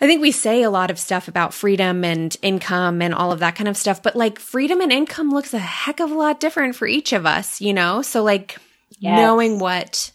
I 0.00 0.06
think 0.06 0.22
we 0.22 0.32
say 0.32 0.62
a 0.62 0.70
lot 0.70 0.90
of 0.90 0.98
stuff 0.98 1.28
about 1.28 1.52
freedom 1.52 2.04
and 2.04 2.34
income 2.40 3.02
and 3.02 3.14
all 3.14 3.32
of 3.32 3.40
that 3.40 3.54
kind 3.54 3.68
of 3.68 3.76
stuff, 3.76 4.02
but 4.02 4.16
like 4.16 4.38
freedom 4.38 4.80
and 4.80 4.90
income 4.90 5.30
looks 5.30 5.52
a 5.52 5.58
heck 5.58 6.00
of 6.00 6.10
a 6.10 6.14
lot 6.14 6.40
different 6.40 6.74
for 6.74 6.86
each 6.86 7.12
of 7.12 7.26
us, 7.26 7.60
you 7.60 7.74
know? 7.74 8.00
So 8.00 8.22
like 8.22 8.56
yes. 8.98 9.18
knowing 9.18 9.58
what 9.58 10.10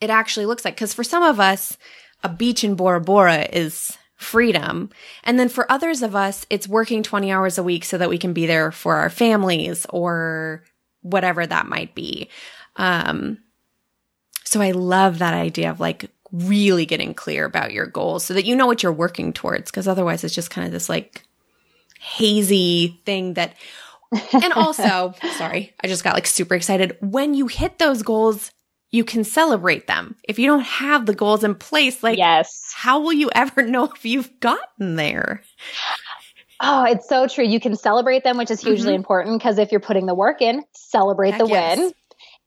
it 0.00 0.10
actually 0.10 0.46
looks 0.46 0.64
like. 0.64 0.76
Cause 0.76 0.92
for 0.92 1.04
some 1.04 1.22
of 1.22 1.38
us, 1.38 1.78
a 2.24 2.28
beach 2.28 2.64
in 2.64 2.74
Bora 2.74 3.00
Bora 3.00 3.46
is 3.52 3.96
freedom. 4.16 4.90
And 5.22 5.38
then 5.38 5.48
for 5.48 5.70
others 5.70 6.02
of 6.02 6.16
us, 6.16 6.44
it's 6.50 6.68
working 6.68 7.04
20 7.04 7.30
hours 7.30 7.58
a 7.58 7.62
week 7.62 7.84
so 7.84 7.96
that 7.96 8.10
we 8.10 8.18
can 8.18 8.32
be 8.32 8.46
there 8.46 8.72
for 8.72 8.96
our 8.96 9.08
families 9.08 9.86
or 9.88 10.64
whatever 11.02 11.46
that 11.46 11.66
might 11.66 11.94
be. 11.94 12.28
Um, 12.74 13.38
so 14.44 14.60
I 14.60 14.72
love 14.72 15.20
that 15.20 15.32
idea 15.32 15.70
of 15.70 15.78
like 15.78 16.10
really 16.32 16.86
getting 16.86 17.14
clear 17.14 17.44
about 17.44 17.72
your 17.72 17.86
goals 17.86 18.24
so 18.24 18.34
that 18.34 18.44
you 18.44 18.54
know 18.56 18.66
what 18.66 18.82
you're 18.82 18.92
working 18.92 19.32
towards. 19.32 19.70
Cause 19.70 19.88
otherwise 19.88 20.24
it's 20.24 20.34
just 20.34 20.50
kind 20.50 20.66
of 20.66 20.72
this 20.72 20.88
like 20.88 21.22
hazy 22.00 23.00
thing 23.04 23.34
that, 23.34 23.54
and 24.32 24.52
also, 24.54 25.14
sorry, 25.36 25.72
I 25.82 25.86
just 25.86 26.02
got 26.02 26.14
like 26.14 26.26
super 26.26 26.54
excited. 26.54 26.96
When 27.00 27.34
you 27.34 27.46
hit 27.46 27.78
those 27.78 28.02
goals, 28.02 28.50
you 28.90 29.04
can 29.04 29.22
celebrate 29.22 29.86
them. 29.86 30.16
If 30.24 30.38
you 30.38 30.46
don't 30.46 30.64
have 30.64 31.06
the 31.06 31.14
goals 31.14 31.44
in 31.44 31.54
place, 31.54 32.02
like, 32.02 32.18
yes, 32.18 32.72
how 32.74 33.00
will 33.00 33.12
you 33.12 33.30
ever 33.34 33.62
know 33.62 33.84
if 33.84 34.04
you've 34.04 34.40
gotten 34.40 34.96
there? 34.96 35.42
Oh, 36.60 36.84
it's 36.84 37.08
so 37.08 37.26
true. 37.26 37.44
You 37.44 37.60
can 37.60 37.76
celebrate 37.76 38.24
them, 38.24 38.36
which 38.36 38.50
is 38.50 38.60
hugely 38.60 38.88
mm-hmm. 38.88 38.96
important 38.96 39.38
because 39.38 39.58
if 39.58 39.70
you're 39.70 39.80
putting 39.80 40.06
the 40.06 40.14
work 40.14 40.42
in, 40.42 40.62
celebrate 40.72 41.32
Heck 41.32 41.40
the 41.40 41.46
yes. 41.46 41.78
win. 41.78 41.92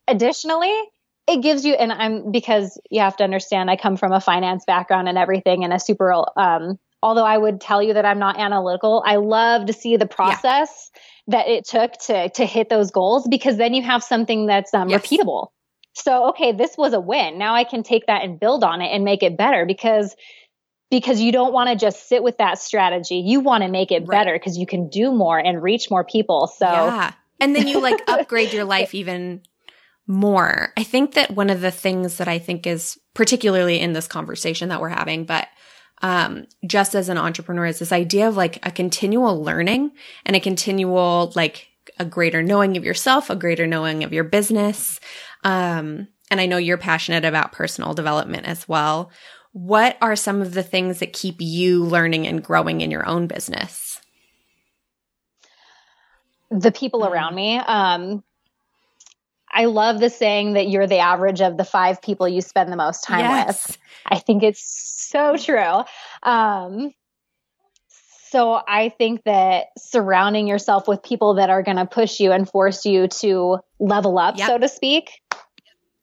Additionally, 0.07 0.77
it 1.27 1.41
gives 1.41 1.65
you 1.65 1.73
and 1.73 1.91
i'm 1.91 2.31
because 2.31 2.79
you 2.89 2.99
have 2.99 3.15
to 3.15 3.23
understand 3.23 3.69
i 3.69 3.75
come 3.75 3.97
from 3.97 4.11
a 4.11 4.21
finance 4.21 4.63
background 4.65 5.07
and 5.07 5.17
everything 5.17 5.63
and 5.63 5.73
a 5.73 5.79
super 5.79 6.13
um, 6.37 6.77
although 7.01 7.25
i 7.25 7.37
would 7.37 7.61
tell 7.61 7.81
you 7.81 7.93
that 7.93 8.05
i'm 8.05 8.19
not 8.19 8.39
analytical 8.39 9.03
i 9.05 9.15
love 9.15 9.65
to 9.65 9.73
see 9.73 9.97
the 9.97 10.05
process 10.05 10.91
yeah. 11.27 11.37
that 11.37 11.47
it 11.47 11.65
took 11.65 11.93
to 11.93 12.29
to 12.29 12.45
hit 12.45 12.69
those 12.69 12.91
goals 12.91 13.27
because 13.27 13.57
then 13.57 13.73
you 13.73 13.81
have 13.81 14.03
something 14.03 14.45
that's 14.45 14.73
um, 14.73 14.89
yes. 14.89 15.01
repeatable 15.01 15.47
so 15.93 16.29
okay 16.29 16.51
this 16.51 16.75
was 16.77 16.93
a 16.93 16.99
win 16.99 17.37
now 17.37 17.53
i 17.55 17.63
can 17.63 17.83
take 17.83 18.05
that 18.07 18.23
and 18.23 18.39
build 18.39 18.63
on 18.63 18.81
it 18.81 18.87
and 18.87 19.03
make 19.03 19.23
it 19.23 19.37
better 19.37 19.65
because 19.65 20.15
because 20.89 21.19
you 21.19 21.31
don't 21.31 21.53
want 21.53 21.69
to 21.69 21.75
just 21.75 22.07
sit 22.07 22.21
with 22.21 22.37
that 22.37 22.59
strategy 22.59 23.15
you 23.15 23.39
want 23.39 23.63
to 23.63 23.69
make 23.69 23.91
it 23.91 24.01
right. 24.01 24.19
better 24.19 24.33
because 24.33 24.57
you 24.57 24.65
can 24.65 24.89
do 24.89 25.11
more 25.11 25.39
and 25.39 25.61
reach 25.61 25.89
more 25.89 26.03
people 26.03 26.47
so 26.47 26.65
yeah 26.65 27.13
and 27.39 27.55
then 27.55 27.67
you 27.67 27.79
like 27.81 28.01
upgrade 28.07 28.53
your 28.53 28.63
life 28.63 28.93
even 28.95 29.41
more. 30.07 30.73
I 30.77 30.83
think 30.83 31.13
that 31.13 31.31
one 31.31 31.49
of 31.49 31.61
the 31.61 31.71
things 31.71 32.17
that 32.17 32.27
I 32.27 32.39
think 32.39 32.67
is 32.67 32.99
particularly 33.13 33.79
in 33.79 33.93
this 33.93 34.07
conversation 34.07 34.69
that 34.69 34.81
we're 34.81 34.89
having, 34.89 35.25
but 35.25 35.47
um, 36.01 36.47
just 36.65 36.95
as 36.95 37.07
an 37.07 37.17
entrepreneur 37.17 37.65
is 37.65 37.79
this 37.79 37.93
idea 37.93 38.27
of 38.27 38.35
like 38.35 38.65
a 38.65 38.71
continual 38.71 39.41
learning 39.41 39.91
and 40.25 40.35
a 40.35 40.41
continual, 40.41 41.31
like 41.35 41.69
a 41.97 42.05
greater 42.05 42.43
knowing 42.43 42.75
of 42.75 42.83
yourself, 42.83 43.29
a 43.29 43.35
greater 43.35 43.65
knowing 43.65 44.03
of 44.03 44.11
your 44.11 44.25
business. 44.25 44.99
Um, 45.43 46.07
and 46.29 46.41
I 46.41 46.45
know 46.45 46.57
you're 46.57 46.77
passionate 46.77 47.23
about 47.23 47.53
personal 47.53 47.93
development 47.93 48.45
as 48.45 48.67
well. 48.67 49.11
What 49.53 49.97
are 50.01 50.15
some 50.15 50.41
of 50.41 50.53
the 50.53 50.63
things 50.63 50.99
that 50.99 51.13
keep 51.13 51.35
you 51.39 51.83
learning 51.83 52.27
and 52.27 52.43
growing 52.43 52.81
in 52.81 52.91
your 52.91 53.07
own 53.07 53.27
business? 53.27 54.01
The 56.49 56.71
people 56.71 57.05
around 57.05 57.35
me. 57.35 57.57
Um, 57.57 58.23
I 59.53 59.65
love 59.65 59.99
the 59.99 60.09
saying 60.09 60.53
that 60.53 60.69
you're 60.69 60.87
the 60.87 60.97
average 60.97 61.41
of 61.41 61.57
the 61.57 61.63
five 61.63 62.01
people 62.01 62.27
you 62.27 62.41
spend 62.41 62.71
the 62.71 62.77
most 62.77 63.03
time 63.03 63.19
yes. 63.19 63.67
with. 63.67 63.77
I 64.05 64.19
think 64.19 64.43
it's 64.43 64.63
so 64.63 65.37
true. 65.37 65.83
Um, 66.23 66.91
so 68.29 68.59
I 68.67 68.89
think 68.89 69.23
that 69.25 69.67
surrounding 69.77 70.47
yourself 70.47 70.87
with 70.87 71.03
people 71.03 71.35
that 71.35 71.51
are 71.51 71.61
going 71.61 71.77
to 71.77 71.85
push 71.85 72.19
you 72.19 72.31
and 72.31 72.49
force 72.49 72.83
you 72.83 73.07
to 73.07 73.59
level 73.79 74.17
up, 74.17 74.37
yep. 74.37 74.47
so 74.47 74.57
to 74.57 74.67
speak, 74.67 75.21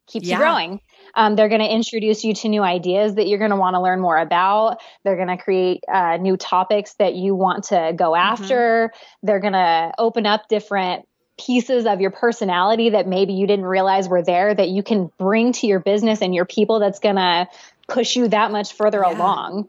keeps 0.07 0.29
yeah. 0.29 0.37
you 0.37 0.41
growing. 0.41 0.81
Um, 1.17 1.35
they're 1.35 1.49
going 1.49 1.61
to 1.61 1.69
introduce 1.69 2.23
you 2.23 2.35
to 2.35 2.49
new 2.49 2.63
ideas 2.63 3.17
that 3.17 3.27
you're 3.27 3.41
going 3.41 3.51
to 3.51 3.57
want 3.57 3.75
to 3.75 3.81
learn 3.81 4.01
more 4.01 4.17
about. 4.17 4.79
They're 5.03 5.17
going 5.17 5.37
to 5.37 5.37
create 5.37 5.83
uh, 5.93 6.19
new 6.19 6.37
topics 6.37 6.95
that 7.01 7.15
you 7.17 7.35
want 7.35 7.65
to 7.65 7.93
go 7.97 8.13
mm-hmm. 8.13 8.33
after. 8.33 8.93
Mm-hmm. 8.95 9.27
They're 9.27 9.41
going 9.41 9.55
to 9.55 9.93
open 9.99 10.27
up 10.27 10.43
different 10.49 11.07
pieces 11.47 11.87
of 11.87 12.01
your 12.01 12.11
personality 12.11 12.91
that 12.91 13.07
maybe 13.07 13.33
you 13.33 13.47
didn't 13.47 13.65
realize 13.65 14.09
were 14.09 14.23
there 14.23 14.55
that 14.55 14.69
you 14.69 14.83
can 14.83 15.11
bring 15.19 15.53
to 15.53 15.67
your 15.67 15.81
business 15.81 16.21
and 16.21 16.35
your 16.35 16.45
people 16.45 16.81
that's 16.81 16.99
going 16.99 17.17
to 17.17 17.49
push 17.89 18.17
you 18.17 18.29
that 18.29 18.53
much 18.53 18.75
further 18.75 19.03
yeah. 19.05 19.17
along. 19.17 19.69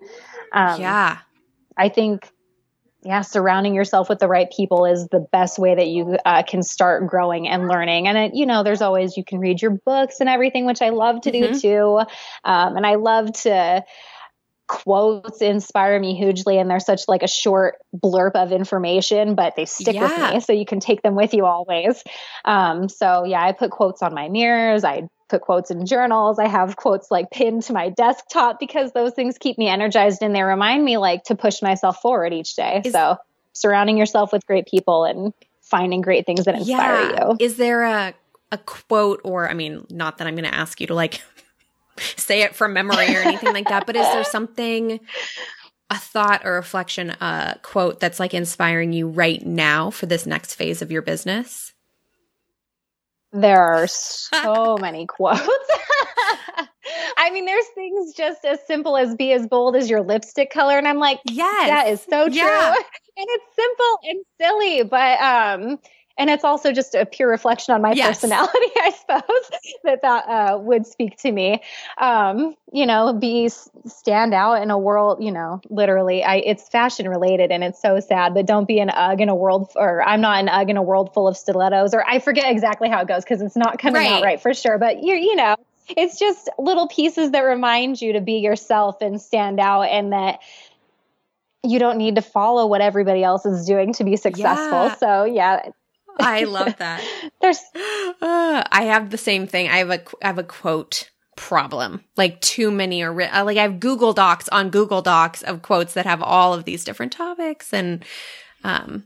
Um, 0.52 0.82
yeah. 0.82 1.18
I 1.78 1.90
think, 1.90 2.30
yeah, 3.04 3.22
surrounding 3.22 3.74
yourself 3.74 4.10
with 4.10 4.20
the 4.20 4.28
right 4.28 4.52
people 4.56 4.86
is 4.86 5.08
the 5.08 5.26
best 5.32 5.58
way 5.58 5.74
that 5.74 5.88
you 5.88 6.18
uh, 6.24 6.44
can 6.44 6.62
start 6.62 7.08
growing 7.08 7.48
and 7.48 7.68
learning. 7.68 8.08
And, 8.08 8.18
it, 8.18 8.36
you 8.36 8.46
know, 8.46 8.64
there's 8.64 8.82
always, 8.82 9.18
you 9.18 9.24
can 9.24 9.40
read 9.40 9.62
your 9.62 9.72
books 9.72 10.20
and 10.20 10.30
everything, 10.30 10.66
which 10.66 10.82
I 10.82 10.90
love 10.90 11.22
to 11.22 11.32
mm-hmm. 11.32 11.54
do 11.54 11.60
too. 11.60 12.00
Um, 12.44 12.78
and 12.78 12.86
I 12.86 12.96
love 12.96 13.34
to, 13.44 13.84
quotes 14.72 15.42
inspire 15.42 16.00
me 16.00 16.16
hugely 16.16 16.58
and 16.58 16.72
they're 16.72 16.80
such 16.80 17.02
like 17.10 17.24
a 17.24 17.28
short 17.28 17.76
blurb 17.94 18.32
of 18.36 18.54
information 18.54 19.36
but 19.36 19.54
they 19.58 19.66
stick 19.66 19.96
yeah. 19.96 20.04
with 20.04 20.34
me 20.34 20.40
so 20.40 20.54
you 20.54 20.66
can 20.66 20.80
take 20.80 21.02
them 21.02 21.14
with 21.14 21.34
you 21.34 21.46
always 21.46 22.02
um, 22.46 22.88
so 22.88 23.26
yeah 23.26 23.44
i 23.44 23.52
put 23.52 23.70
quotes 23.70 24.02
on 24.02 24.14
my 24.14 24.30
mirrors 24.30 24.86
i 24.86 25.06
put 25.28 25.42
quotes 25.42 25.72
in 25.72 25.86
journals 25.86 26.40
i 26.40 26.48
have 26.48 26.78
quotes 26.78 27.12
like 27.12 27.30
pinned 27.32 27.62
to 27.62 27.74
my 27.74 27.90
desktop 27.90 28.62
because 28.62 28.94
those 28.94 29.12
things 29.12 29.38
keep 29.38 29.58
me 29.58 29.68
energized 29.68 30.22
and 30.22 30.34
they 30.34 30.42
remind 30.42 30.86
me 30.86 30.96
like 30.96 31.22
to 31.26 31.36
push 31.36 31.62
myself 31.62 32.00
forward 32.02 32.32
each 32.32 32.56
day 32.56 32.82
is, 32.86 32.94
so 32.94 33.18
surrounding 33.52 33.98
yourself 33.98 34.32
with 34.32 34.46
great 34.46 34.68
people 34.68 35.04
and 35.04 35.34
finding 35.60 36.00
great 36.00 36.26
things 36.26 36.46
that 36.46 36.56
inspire 36.56 37.12
yeah. 37.12 37.28
you 37.28 37.36
is 37.42 37.58
there 37.58 37.84
a 37.84 38.14
a 38.54 38.58
quote 38.60 39.20
or 39.26 39.50
i 39.50 39.54
mean 39.54 39.86
not 39.90 40.18
that 40.18 40.28
i'm 40.28 40.36
going 40.36 40.50
to 40.50 40.56
ask 40.56 40.80
you 40.80 40.88
to 40.88 40.94
like 40.94 41.22
say 42.16 42.42
it 42.42 42.56
from 42.56 42.74
memory 42.74 43.16
or 43.16 43.20
anything 43.20 43.54
like 43.54 43.70
that, 43.70 43.86
but 43.86 43.96
is 43.96 44.08
there 44.08 44.24
something, 44.24 45.00
a 45.90 45.98
thought 45.98 46.42
or 46.46 46.54
reflection, 46.54 47.10
a 47.10 47.60
quote 47.62 48.00
that's 48.00 48.20
like 48.20 48.34
inspiring 48.34 48.94
you 48.94 49.08
right 49.08 49.46
now 49.46 49.90
for 49.90 50.06
this 50.06 50.26
next 50.26 50.56
phase 50.56 50.82
of 50.82 50.92
your 50.92 51.02
business? 51.02 51.74
There 53.34 53.62
are 53.62 53.88
so 53.88 54.78
many 54.82 55.06
quotes. 55.06 55.42
I 57.18 57.30
mean, 57.32 57.46
there's 57.46 57.68
things 57.76 58.14
just 58.14 58.44
as 58.46 58.60
simple 58.66 58.98
as 58.98 59.16
be 59.16 59.32
as 59.32 59.48
bold 59.48 59.76
as 59.76 59.90
your 59.90 60.02
lipstick 60.02 60.52
color. 60.52 60.78
And 60.78 60.88
I'm 60.88 60.98
like, 60.98 61.20
yes, 61.26 61.70
that 61.70 61.88
is 61.88 62.02
so 62.02 62.28
true. 62.28 62.38
Yeah. 62.38 62.76
And 63.18 63.28
it's 63.30 63.56
simple 63.58 64.00
and 64.06 64.26
silly, 64.40 64.84
but 64.84 65.20
um, 65.20 65.80
and 66.18 66.30
it's 66.30 66.44
also 66.44 66.72
just 66.72 66.96
a 66.96 67.06
pure 67.06 67.30
reflection 67.30 67.74
on 67.74 67.82
my 67.82 67.94
yes. 67.94 68.08
personality, 68.08 68.58
I 68.78 68.92
suppose, 68.92 69.60
that 69.84 70.02
that 70.02 70.28
uh, 70.28 70.58
would 70.58 70.86
speak 70.86 71.18
to 71.20 71.32
me. 71.32 71.62
Um, 71.98 72.56
you 72.72 72.86
know, 72.86 73.14
be 73.14 73.50
stand 73.50 74.34
out 74.34 74.62
in 74.62 74.72
a 74.72 74.78
world. 74.78 75.24
You 75.24 75.32
know, 75.32 75.62
literally, 75.70 76.24
I 76.24 76.38
it's 76.38 76.68
fashion 76.70 77.08
related, 77.08 77.52
and 77.52 77.64
it's 77.64 77.82
so 77.82 78.00
sad. 78.00 78.34
But 78.34 78.46
don't 78.46 78.68
be 78.68 78.80
an 78.80 78.90
UGG 78.90 79.22
in 79.22 79.30
a 79.30 79.36
world, 79.36 79.72
or 79.76 80.02
I'm 80.04 80.22
not 80.22 80.40
an 80.40 80.50
UGG 80.50 80.70
in 80.70 80.78
a 80.78 80.84
world 80.84 81.14
full 81.14 81.28
of 81.28 81.38
stilettos, 81.38 81.94
or 81.94 82.08
I 82.08 82.20
forget 82.20 82.52
exactly 82.52 82.90
how 82.90 83.02
it 83.02 83.08
goes 83.08 83.24
because 83.24 83.42
it's 83.42 83.58
not 83.58 83.80
coming 83.80 84.02
right. 84.02 84.12
out 84.12 84.24
right 84.24 84.42
for 84.42 84.54
sure. 84.54 84.78
But 84.78 85.04
you 85.04 85.16
you 85.16 85.36
know, 85.36 85.56
it's 85.90 86.20
just 86.20 86.50
little 86.58 86.88
pieces 86.88 87.32
that 87.32 87.42
remind 87.42 88.02
you 88.02 88.14
to 88.14 88.22
be 88.22 88.40
yourself 88.40 89.02
and 89.02 89.22
stand 89.22 89.60
out, 89.60 89.84
and 89.84 90.14
that 90.14 90.40
you 91.64 91.78
don't 91.78 91.98
need 91.98 92.16
to 92.16 92.22
follow 92.22 92.66
what 92.66 92.82
everybody 92.82 93.24
else 93.24 93.46
is 93.46 93.66
doing 93.66 93.94
to 93.94 94.04
be 94.04 94.16
successful. 94.16 94.86
Yeah. 94.86 94.96
So 94.96 95.26
yeah, 95.26 95.70
I 96.20 96.44
love 96.44 96.76
that. 96.80 97.04
There's, 97.42 97.60
uh, 97.76 98.64
I 98.72 98.84
have 98.84 99.10
the 99.10 99.18
same 99.18 99.48
thing. 99.48 99.68
I 99.70 99.78
have 99.78 99.90
a, 99.90 100.02
I 100.24 100.28
have 100.28 100.38
a 100.38 100.44
quote 100.44 101.10
problem. 101.36 102.04
Like 102.18 102.40
too 102.42 102.72
many 102.72 103.02
are 103.04 103.14
written. 103.14 103.46
Like 103.46 103.58
I 103.58 103.64
have 103.64 103.80
Google 103.80 104.14
Docs 104.14 104.50
on 104.50 104.70
Google 104.70 105.02
Docs 105.02 105.42
of 105.44 105.62
quotes 105.62 105.94
that 105.94 106.06
have 106.06 106.22
all 106.22 106.54
of 106.54 106.66
these 106.66 106.84
different 106.84 107.12
topics, 107.12 107.74
and 107.74 108.06
um, 108.64 109.06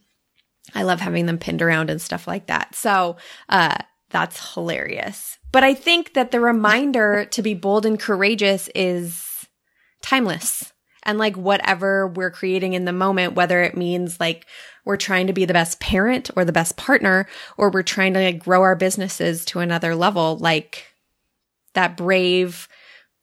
I 0.73 0.83
love 0.83 0.99
having 0.99 1.25
them 1.25 1.37
pinned 1.37 1.61
around 1.61 1.89
and 1.89 2.01
stuff 2.01 2.27
like 2.27 2.47
that. 2.47 2.75
So, 2.75 3.17
uh, 3.49 3.77
that's 4.09 4.53
hilarious. 4.53 5.37
But 5.51 5.63
I 5.63 5.73
think 5.73 6.13
that 6.13 6.31
the 6.31 6.39
reminder 6.39 7.25
to 7.31 7.41
be 7.41 7.53
bold 7.53 7.85
and 7.85 7.99
courageous 7.99 8.69
is 8.75 9.47
timeless. 10.01 10.73
And 11.05 11.17
like 11.19 11.35
whatever 11.35 12.07
we're 12.07 12.31
creating 12.31 12.73
in 12.73 12.85
the 12.85 12.93
moment, 12.93 13.35
whether 13.35 13.61
it 13.61 13.77
means 13.77 14.19
like 14.19 14.47
we're 14.85 14.97
trying 14.97 15.27
to 15.27 15.33
be 15.33 15.45
the 15.45 15.53
best 15.53 15.79
parent 15.79 16.31
or 16.35 16.45
the 16.45 16.51
best 16.51 16.77
partner, 16.77 17.27
or 17.57 17.69
we're 17.69 17.83
trying 17.83 18.13
to 18.13 18.23
like, 18.23 18.39
grow 18.39 18.61
our 18.61 18.75
businesses 18.75 19.45
to 19.45 19.59
another 19.59 19.95
level, 19.95 20.37
like 20.37 20.93
that 21.73 21.95
brave, 21.97 22.67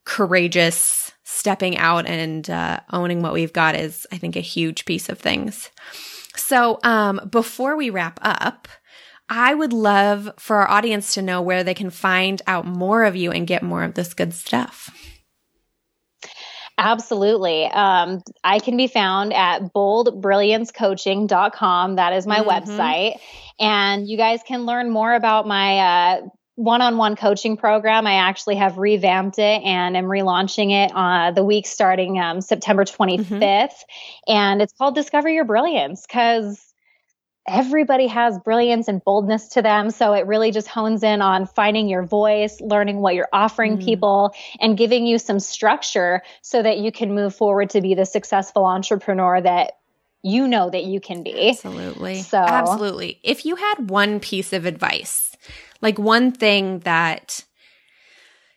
courageous 0.04 1.12
stepping 1.24 1.76
out 1.78 2.06
and 2.06 2.48
uh, 2.50 2.80
owning 2.90 3.22
what 3.22 3.32
we've 3.32 3.52
got 3.52 3.74
is, 3.74 4.06
I 4.12 4.18
think, 4.18 4.36
a 4.36 4.40
huge 4.40 4.84
piece 4.84 5.08
of 5.08 5.18
things. 5.18 5.70
So, 6.36 6.78
um, 6.82 7.28
before 7.30 7.76
we 7.76 7.90
wrap 7.90 8.18
up, 8.22 8.68
I 9.28 9.54
would 9.54 9.72
love 9.72 10.30
for 10.38 10.56
our 10.56 10.70
audience 10.70 11.14
to 11.14 11.22
know 11.22 11.40
where 11.40 11.64
they 11.64 11.74
can 11.74 11.90
find 11.90 12.42
out 12.46 12.66
more 12.66 13.04
of 13.04 13.16
you 13.16 13.30
and 13.32 13.46
get 13.46 13.62
more 13.62 13.82
of 13.82 13.94
this 13.94 14.14
good 14.14 14.34
stuff. 14.34 14.90
Absolutely. 16.82 17.64
Um, 17.66 18.22
I 18.42 18.58
can 18.58 18.76
be 18.76 18.88
found 18.88 19.32
at 19.32 19.72
boldbrilliancecoaching.com. 19.72 21.94
That 21.94 22.12
is 22.12 22.26
my 22.26 22.40
mm-hmm. 22.40 22.48
website. 22.48 23.20
And 23.60 24.08
you 24.08 24.16
guys 24.16 24.40
can 24.44 24.66
learn 24.66 24.90
more 24.90 25.14
about 25.14 25.46
my 25.46 25.78
uh, 25.78 26.22
one-on-one 26.56 27.14
coaching 27.14 27.56
program. 27.56 28.08
I 28.08 28.14
actually 28.14 28.56
have 28.56 28.78
revamped 28.78 29.38
it 29.38 29.62
and 29.62 29.96
am 29.96 30.06
relaunching 30.06 30.72
it 30.72 30.90
uh, 30.92 31.30
the 31.30 31.44
week 31.44 31.68
starting 31.68 32.18
um, 32.18 32.40
September 32.40 32.84
25th. 32.84 33.28
Mm-hmm. 33.28 33.68
And 34.26 34.60
it's 34.60 34.72
called 34.72 34.96
Discover 34.96 35.28
Your 35.28 35.44
Brilliance 35.44 36.04
because 36.04 36.71
everybody 37.46 38.06
has 38.06 38.38
brilliance 38.38 38.88
and 38.88 39.02
boldness 39.04 39.48
to 39.48 39.62
them. 39.62 39.90
So 39.90 40.12
it 40.12 40.26
really 40.26 40.52
just 40.52 40.68
hones 40.68 41.02
in 41.02 41.20
on 41.20 41.46
finding 41.46 41.88
your 41.88 42.04
voice, 42.04 42.60
learning 42.60 42.98
what 42.98 43.14
you're 43.14 43.28
offering 43.32 43.78
mm. 43.78 43.84
people, 43.84 44.34
and 44.60 44.76
giving 44.76 45.06
you 45.06 45.18
some 45.18 45.40
structure 45.40 46.22
so 46.40 46.62
that 46.62 46.78
you 46.78 46.92
can 46.92 47.14
move 47.14 47.34
forward 47.34 47.70
to 47.70 47.80
be 47.80 47.94
the 47.94 48.06
successful 48.06 48.64
entrepreneur 48.64 49.40
that 49.40 49.72
you 50.22 50.46
know 50.46 50.70
that 50.70 50.84
you 50.84 51.00
can 51.00 51.22
be. 51.22 51.50
Absolutely. 51.50 52.22
So, 52.22 52.38
absolutely. 52.38 53.18
If 53.24 53.44
you 53.44 53.56
had 53.56 53.90
one 53.90 54.20
piece 54.20 54.52
of 54.52 54.66
advice, 54.66 55.36
like 55.80 55.98
one 55.98 56.30
thing 56.30 56.80
that 56.80 57.44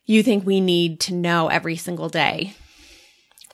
you 0.06 0.22
think 0.22 0.46
we 0.46 0.62
need 0.62 1.00
to 1.02 1.14
know 1.14 1.48
every 1.48 1.76
single 1.76 2.10
day, 2.10 2.54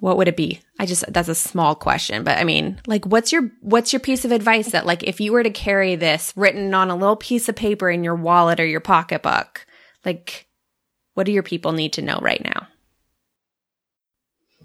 what 0.02 0.18
would 0.18 0.28
it 0.28 0.36
be? 0.36 0.60
I 0.82 0.88
just 0.88 1.06
that's 1.14 1.30
a 1.30 1.36
small 1.36 1.76
question, 1.76 2.24
but 2.24 2.40
I 2.40 2.44
mean, 2.44 2.82
like 2.88 3.06
what's 3.06 3.32
your 3.32 3.52
what's 3.62 3.94
your 3.94 4.00
piece 4.00 4.26
of 4.26 4.32
advice 4.32 4.72
that 4.72 4.88
like 4.88 5.04
if 5.04 5.22
you 5.22 5.32
were 5.32 5.44
to 5.44 5.52
carry 5.52 5.96
this 5.96 6.34
written 6.36 6.74
on 6.74 6.90
a 6.90 6.96
little 6.96 7.16
piece 7.16 7.48
of 7.48 7.56
paper 7.56 7.88
in 7.88 8.04
your 8.04 8.16
wallet 8.16 8.60
or 8.60 8.66
your 8.66 8.80
pocketbook, 8.80 9.68
like 10.04 10.48
what 11.14 11.28
do 11.28 11.32
your 11.32 11.44
people 11.44 11.72
need 11.72 11.94
to 11.94 12.02
know 12.02 12.18
right 12.20 12.44
now? 12.44 12.68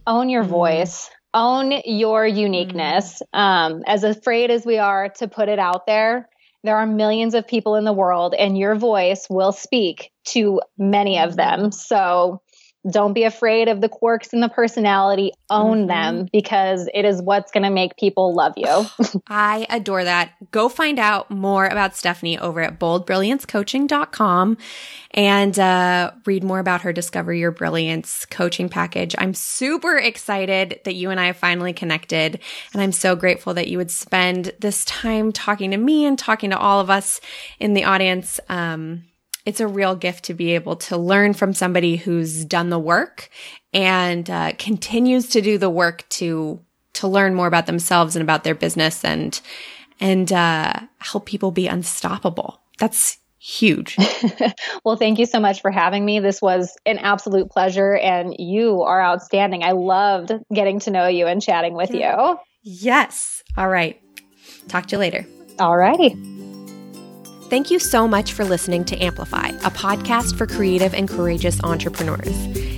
Own 0.07 0.31
your 0.31 0.43
mm. 0.43 0.49
voice. 0.49 1.11
Own 1.35 1.83
your 1.85 2.27
uniqueness. 2.27 3.21
Mm. 3.35 3.39
Um, 3.39 3.83
as 3.87 4.03
afraid 4.03 4.51
as 4.51 4.65
we 4.65 4.79
are 4.79 5.11
to 5.19 5.29
put 5.29 5.51
it 5.51 5.59
out 5.59 5.85
there, 5.85 6.31
there 6.65 6.79
are 6.79 6.87
millions 6.87 7.35
of 7.35 7.47
people 7.47 7.75
in 7.77 7.85
the 7.85 7.93
world, 7.93 8.35
and 8.35 8.57
your 8.57 8.75
voice 8.75 9.27
will 9.29 9.53
speak 9.53 10.13
to 10.29 10.63
many 10.79 11.19
of 11.19 11.37
them. 11.37 11.73
So 11.73 12.41
don't 12.91 13.13
be 13.13 13.25
afraid 13.25 13.69
of 13.69 13.81
the 13.81 13.89
quirks 13.89 14.33
and 14.33 14.43
the 14.43 14.49
personality. 14.49 15.33
Own 15.51 15.81
mm-hmm. 15.81 15.87
them 15.89 16.29
because 16.33 16.89
it 16.93 17.05
is 17.05 17.23
what's 17.23 17.51
going 17.51 17.63
to 17.63 17.71
make 17.71 17.97
people 17.97 18.35
love 18.35 18.55
you. 18.57 18.87
I 19.29 19.67
adore 19.71 20.05
that. 20.05 20.33
Go 20.51 20.69
find 20.69 20.99
out 20.99 21.31
more 21.31 21.67
about 21.67 21.97
Stephanie 21.97 22.39
over 22.39 22.61
at 22.61 22.79
boldbrilliancecoaching.com 22.79 24.57
and 25.13 25.59
uh, 25.59 26.13
read 26.27 26.45
more 26.45 26.59
about 26.59 26.83
her 26.83 26.93
Discover 26.93 27.35
Your 27.35 27.51
Brilliance 27.51 28.27
coaching 28.27 28.69
package. 28.69 29.15
I'm 29.19 29.35
super 29.35 29.97
excited 29.97 30.81
that 30.85 30.95
you 30.95 31.11
and 31.11 31.19
I 31.19 31.27
have 31.27 31.37
finally 31.37 31.73
connected. 31.73 32.41
And 32.73 32.83
I'm 32.83 32.93
so 32.93 33.17
grateful 33.17 33.55
that 33.55 33.69
you 33.69 33.79
would 33.79 33.91
spend 33.91 34.53
this 34.61 34.85
time 34.85 35.33
talking 35.33 35.71
to 35.71 35.77
me 35.77 36.05
and 36.05 36.19
talking 36.19 36.51
to 36.51 36.59
all 36.59 36.81
of 36.81 36.91
us 36.91 37.21
in 37.59 37.75
the 37.75 37.85
audience. 37.85 38.41
Um, 38.49 39.05
it's 39.47 39.61
a 39.61 39.67
real 39.67 39.95
gift 39.95 40.25
to 40.25 40.35
be 40.35 40.55
able 40.55 40.77
to 40.77 40.99
learn 40.99 41.33
from 41.33 41.55
somebody 41.55 41.97
who's 41.97 42.45
done 42.45 42.69
the 42.69 42.79
work 42.79 43.31
and 43.73 44.29
uh, 44.29 44.53
continues 44.59 45.29
to 45.31 45.41
do 45.41 45.57
the 45.57 45.71
work 45.71 46.07
to 46.11 46.61
to 46.95 47.09
learn 47.09 47.35
more 47.35 47.47
about 47.47 47.67
themselves 47.67 48.17
and 48.17 48.23
about 48.23 48.43
their 48.43 48.55
business 48.55 49.05
and 49.05 49.41
and 50.01 50.33
uh, 50.33 50.75
help 50.99 51.25
people 51.25 51.51
be 51.51 51.69
unstoppable. 51.69 52.61
That's 52.79 53.19
huge. 53.39 53.97
well, 54.85 54.97
thank 54.97 55.19
you 55.19 55.27
so 55.27 55.41
much 55.41 55.63
for 55.63 55.71
having 55.71 56.05
me. 56.05 56.21
This 56.21 56.43
was 56.43 56.77
an 56.85 56.99
absolute 56.99 57.49
pleasure, 57.51 57.97
and 57.97 58.35
you 58.39 58.83
are 58.83 59.01
outstanding. 59.01 59.63
I 59.63 59.73
loved 59.73 60.33
getting 60.53 60.81
to 60.81 60.91
know 60.91 61.07
you 61.07 61.27
and 61.27 61.41
chatting 61.41 61.75
with 61.75 61.95
you. 61.95 62.39
Yes. 62.63 63.43
All 63.57 63.69
right. 63.69 64.01
Talk 64.69 64.87
to 64.87 64.97
you 64.97 64.99
later. 64.99 65.27
All 65.59 65.77
righty. 65.77 66.46
Thank 67.49 67.71
you 67.71 67.79
so 67.79 68.09
much 68.09 68.33
for 68.33 68.45
listening 68.45 68.85
to 68.87 68.99
Amplify, 68.99 69.51
a 69.51 69.71
podcast 69.71 70.37
for 70.37 70.49
creative 70.49 70.93
and 70.95 71.09
courageous 71.09 71.63
entrepreneurs. 71.63 72.27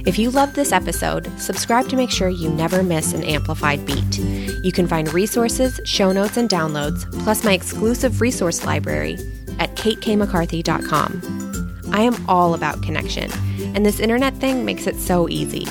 If 0.06 0.18
you 0.18 0.30
loved 0.30 0.56
this 0.56 0.72
episode, 0.72 1.26
subscribe 1.40 1.88
to 1.88 1.96
make 1.96 2.10
sure 2.10 2.28
you 2.28 2.50
never 2.50 2.82
miss 2.82 3.14
an 3.14 3.24
amplified 3.24 3.86
beat. 3.86 4.18
You 4.62 4.70
can 4.70 4.86
find 4.86 5.10
resources, 5.14 5.80
show 5.86 6.12
notes, 6.12 6.36
and 6.36 6.50
downloads, 6.50 7.10
plus 7.22 7.44
my 7.44 7.54
exclusive 7.54 8.20
resource 8.20 8.66
library 8.66 9.14
at 9.58 9.74
katekmccarthy.com. 9.76 11.86
I 11.90 12.02
am 12.02 12.28
all 12.28 12.52
about 12.52 12.82
connection, 12.82 13.32
and 13.74 13.86
this 13.86 14.00
internet 14.00 14.34
thing 14.34 14.66
makes 14.66 14.86
it 14.86 14.96
so 14.96 15.30
easy. 15.30 15.64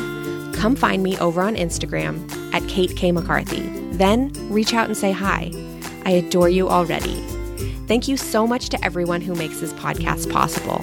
Come 0.54 0.76
find 0.76 1.04
me 1.04 1.20
over 1.20 1.44
on 1.44 1.56
Instagram 1.56 2.32
at 2.52 2.68
Kate 2.68 2.98
K. 2.98 3.12
McCarthy. 3.12 3.62
Then 3.92 4.34
reach 4.50 4.74
out 4.74 4.88
and 4.88 4.98
say 4.98 5.12
hi. 5.12 5.52
I 6.04 6.14
adore 6.14 6.50
you 6.50 6.68
already. 6.68 7.24
Thank 7.88 8.08
you 8.08 8.18
so 8.18 8.46
much 8.46 8.70
to 8.70 8.86
everyone 8.86 9.22
who 9.22 9.34
makes 9.34 9.62
this 9.62 9.74
podcast 9.74 10.32
possible. 10.32 10.82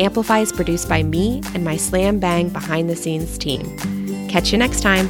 Amplify 0.00 0.40
is 0.40 0.52
produced 0.52 0.88
by 0.88 1.02
me 1.02 1.40
and 1.54 1.64
my 1.64 1.76
slam 1.76 2.18
bang 2.18 2.48
behind 2.48 2.90
the 2.90 2.96
scenes 2.96 3.38
team. 3.38 3.76
Catch 4.28 4.50
you 4.50 4.58
next 4.58 4.80
time. 4.80 5.08